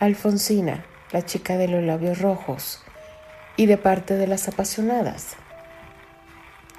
Alfonsina, 0.00 0.84
la 1.12 1.24
chica 1.24 1.56
de 1.56 1.68
los 1.68 1.82
labios 1.82 2.20
rojos 2.20 2.82
y 3.56 3.66
de 3.66 3.78
parte 3.78 4.14
de 4.14 4.26
las 4.26 4.48
apasionadas. 4.48 5.36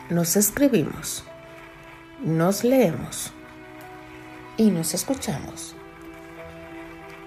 Nos 0.09 0.35
escribimos, 0.35 1.23
nos 2.23 2.63
leemos 2.63 3.33
y 4.55 4.71
nos 4.71 4.93
escuchamos 4.93 5.75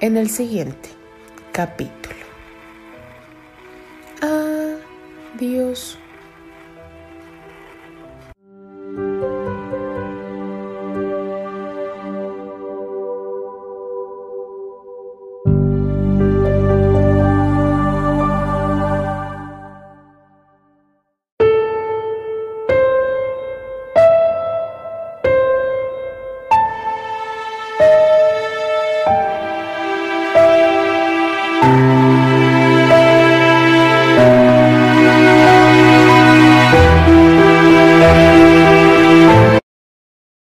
en 0.00 0.16
el 0.16 0.30
siguiente 0.30 0.88
capítulo. 1.52 2.16
Adiós. 5.34 5.99